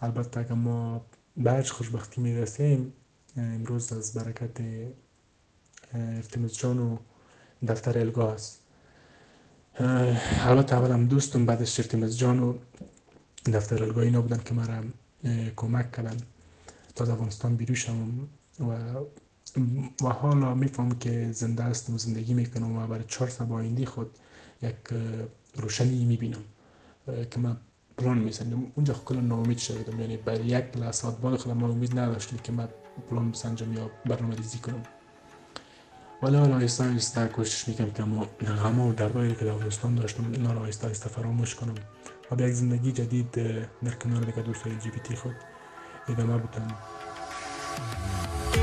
البته 0.00 0.40
اگر 0.40 0.52
ما 0.52 1.00
به 1.36 1.62
خوشبختی 1.62 2.20
می‌رسیم. 2.20 2.92
امروز 3.36 3.92
از 3.92 4.14
برکت 4.14 4.60
افتیموس 5.94 6.58
جان 6.58 6.78
و 6.78 6.96
دفتر 7.68 7.98
الگاه 7.98 8.32
است. 8.32 8.60
البته 10.40 10.76
اولم 10.76 11.06
دوستم 11.06 11.46
بعدش 11.46 11.80
افتیموس 11.80 12.16
جان 12.16 12.40
و 12.40 12.58
دفتر 13.52 13.82
الگاه 13.82 14.04
اینا 14.04 14.20
بودن 14.20 14.42
که 14.44 14.54
مرا 14.54 14.84
کمک 15.56 15.92
کردن 15.92 16.16
تا 16.94 17.04
در 17.04 17.12
افغانستان 17.12 17.56
بیرو 17.56 17.74
و 18.60 18.72
و 20.04 20.08
حالا 20.08 20.54
میفهم 20.54 20.98
که 20.98 21.32
زنده 21.32 21.62
هستم 21.62 21.94
و 21.94 21.98
زندگی 21.98 22.34
می‌کنم 22.34 22.76
و 22.76 22.86
برای 22.86 23.04
چهار 23.08 23.30
سال 23.30 23.52
آینده 23.52 23.86
خود 23.86 24.10
یک 24.62 24.76
روشنی 25.56 26.04
می‌بینم 26.04 26.44
که 27.30 27.40
من 27.40 27.56
پلان 27.96 28.18
میسنجم 28.18 28.66
اونجا 28.74 28.94
کلا 29.04 29.20
ناامید 29.20 29.58
شدم. 29.58 30.00
یعنی 30.00 30.16
برای 30.16 30.46
یک 30.46 30.76
لحظات 30.76 31.20
بعد 31.20 31.36
خودم 31.36 31.56
ما 31.56 31.68
امید 31.68 31.98
نداشتم 31.98 32.36
که 32.36 32.52
من 32.52 32.68
پلان 33.10 33.30
بسنجم 33.30 33.72
یا 33.72 33.90
برنامه 34.06 34.36
ریزی 34.36 34.58
کنم. 34.58 34.82
ولی 36.22 36.36
حالا 36.36 36.56
آیسته 36.56 36.84
آیسته 36.84 37.26
کوشش 37.26 37.68
می‌کنم 37.68 37.90
که 37.90 38.02
ما 38.02 38.26
غم 38.62 38.80
و 38.80 38.92
دردایی 38.92 39.34
که 39.34 39.44
در 39.44 39.50
افغانستان 39.50 39.94
داشتم 39.94 40.32
اینا 40.32 40.52
را 40.52 40.60
آیسته 40.60 40.86
آیسته 40.86 41.08
فراموش 41.08 41.54
کنم. 41.54 41.74
و 42.30 42.36
به 42.36 42.44
یک 42.44 42.52
زندگی 42.52 42.92
جدید 42.92 43.32
در 43.84 43.94
کنار 44.02 44.22
دیگه 44.22 44.42
دوستای 44.42 44.76
جی 44.76 44.90
بی 44.90 45.00
تی 45.00 45.16
خود 45.16 45.34
ادامه 46.08 46.36
بودم 46.38 46.68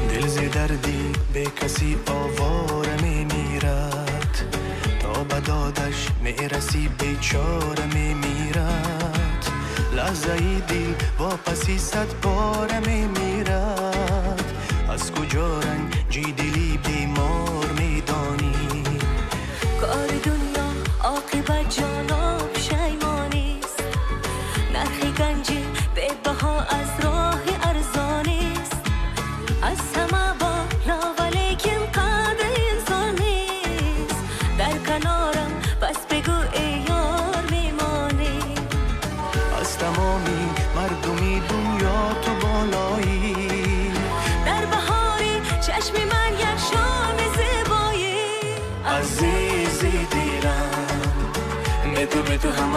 دل 0.10 0.28
زی 0.28 0.48
دردی 0.48 1.12
به 1.34 1.44
کسی 1.44 1.98
آواره 2.08 3.02
می 3.02 3.26
میرد 3.26 4.56
تا 5.00 5.24
بدادش 5.24 6.08
می‌رسی 6.24 6.88
بیچاره 6.88 7.86
می 7.86 8.14
میرد 8.14 8.99
لحظه 10.00 10.32
ای 10.32 10.62
دل 10.68 10.94
واپسی 11.20 11.78
صد 11.78 12.08
باره 12.24 12.80
می 12.80 13.08
میرد. 13.08 14.54
از 14.90 15.12
کجا 15.12 15.60
رنگ 15.60 15.94
جی 16.10 16.22
دلی 16.22 16.80
بیمار 16.86 17.66
میدانی 17.80 18.84
کار 19.82 20.08
دنیا 20.08 20.68
عاقبت 21.04 21.70
جانب 21.78 22.49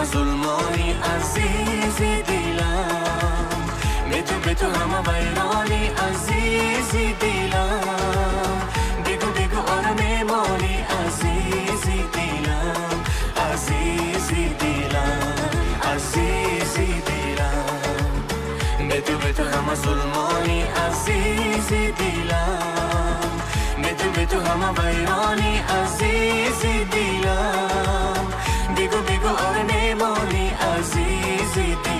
ظلمانی 0.05 0.95
عزیزی 1.15 2.21
دیلم 2.21 3.47
به 4.09 4.21
تو 4.21 4.39
به 4.39 4.53
تو 4.53 4.65
همه 4.65 5.09
ویرانی 5.09 5.87
عزیزی 5.87 7.13
دیلم 7.13 8.61
بگو 9.05 9.31
بگو 9.31 9.71
آره 9.71 9.93
میمانی 9.93 10.77
عزیزی 10.99 12.03
دیلم 12.13 13.03
عزیزی 13.51 14.49
دیلم 14.59 15.49
عزیزی 15.93 16.85
دیلم 16.85 18.87
به 18.89 19.01
تو 19.01 19.17
به 19.17 19.33
تو 19.33 19.43
همه 19.43 19.75
ظلمانی 19.75 20.61
عزیزی 20.61 21.91
دیلم 21.91 23.31
به 23.81 23.93
تو 23.93 24.09
به 24.11 24.25
تو 24.25 24.39
همه 24.39 24.79
ویرانی 24.79 25.57
عزیزی 25.57 26.85
دیلم 26.85 28.27
بگو 28.77 29.01
بگو 29.01 29.27
آره 29.27 29.63
میمانی 29.63 30.49
عزیزی. 30.49 31.92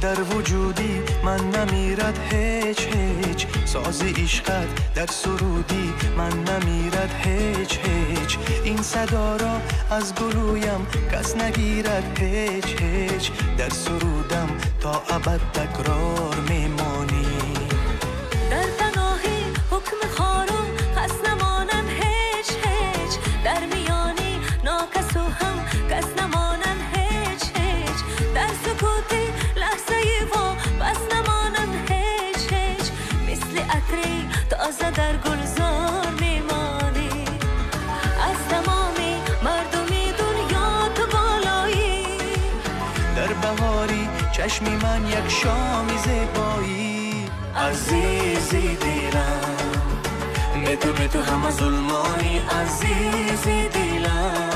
در 0.00 0.22
وجودی 0.22 1.00
من 1.24 1.40
نمیرد 1.50 2.18
هیچ 2.32 2.80
هیچ. 2.80 3.46
ساز 3.64 4.02
عشقت 4.02 4.94
در 4.94 5.06
سرودی 5.06 5.92
من 6.16 6.32
نمیرد 6.32 7.14
هیچ 7.24 7.78
هیچ. 7.78 8.38
این 8.64 8.82
صدا 8.82 9.36
را 9.36 9.60
از 9.90 10.14
گلویم 10.14 10.86
کس 11.12 11.36
نگیرد 11.36 12.18
هیچ 12.18 12.82
هیچ. 12.82 13.32
در 13.58 13.68
سرودم 13.68 14.48
تا 14.80 15.02
ابد 15.10 15.40
تکرار 15.54 16.34
میمانی. 16.48 17.26
در 18.50 18.66
پناهی 18.78 19.44
حکم 19.70 19.96
چشمی 44.48 44.76
من 44.76 45.06
یک 45.06 45.28
شام 45.28 45.88
زیبایی 46.04 47.26
عزیزی 47.56 48.76
دیلم. 48.76 49.56
به 50.64 50.76
تو 50.76 50.92
به 50.92 51.08
تو 51.08 51.22
همه 51.22 51.50
ظلمانی. 51.50 52.40
عزیزی 52.60 53.68
دیلم. 53.68 54.50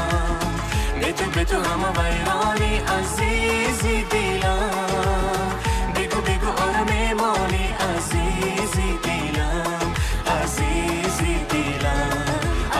به 1.00 1.12
تو 1.12 1.30
به 1.30 1.44
تو 1.44 1.56
همه 1.56 1.88
ویرانی. 1.98 2.76
عزیزی 2.78 4.04
دیلم. 4.10 5.52
بگو 5.94 6.20
بگو 6.20 6.50
آره 6.62 6.82
میمانی 6.92 7.66
عزیزی 7.90 8.98
دیلم. 9.02 9.94
عزیزی 10.42 11.34
دیلم. 11.50 12.24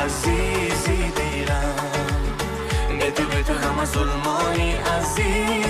عزیزی 0.05 1.12
دیلم. 1.16 1.77
به 2.98 3.11
تو 3.11 3.25
به 3.25 3.42
تو 3.42 3.53
همه 3.53 3.85
ظلمانی. 3.85 4.72
عزیزی 4.72 5.62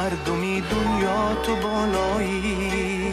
مردمی 0.00 0.60
دنیا 0.60 1.34
تو 1.42 1.56
بالایی 1.56 3.12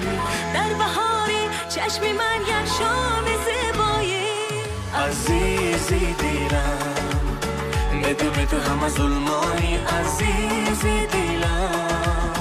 در 0.54 0.74
بهاری 0.74 1.44
چشم 1.70 2.02
من 2.02 2.42
یک 2.42 2.68
شام 2.80 3.26
زیبایی. 3.46 4.28
عزیزی 4.96 6.14
دیلم 6.14 7.38
به 8.02 8.46
تو 8.46 8.58
همه 8.58 8.90
ظلمانی. 8.90 9.76
عزیزی 9.76 11.08
دیلم 11.12 12.34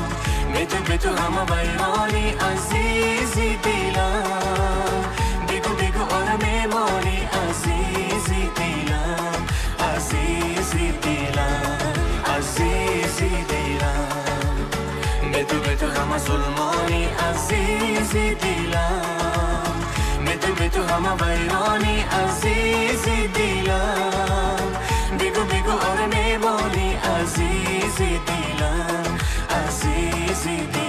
تو 0.68 0.78
به 0.92 0.96
تو 0.98 1.08
همه 1.08 1.42
ویرانی. 1.52 2.30
عزیزی 2.30 3.56
دیلم 3.56 5.04
بگو 5.48 5.74
بگو 5.74 6.14
آره 6.14 6.36
میمانی 6.36 7.28
عزیزی 7.42 8.50
دیلم 8.56 9.46
عزیزی 9.94 10.92
دیلم 11.02 11.92
عزیزی 12.36 13.28
دیلم 13.28 14.25
मिठु 15.46 15.58
मिठु 15.62 15.88
हामवानी 15.96 17.02
असीस 17.24 18.12
दिला 18.42 18.86
मिथु 20.26 20.50
मिथु 20.60 20.82
हाम 20.88 21.06
भैरानी 21.20 21.94
असीस 22.20 23.04
दिला 23.36 23.78
बेगु 25.20 25.76
हर 25.84 26.00
मेवानी 26.14 26.88
आसिस 27.12 27.98
दिलासी 28.30 29.94
दिला 30.74 30.85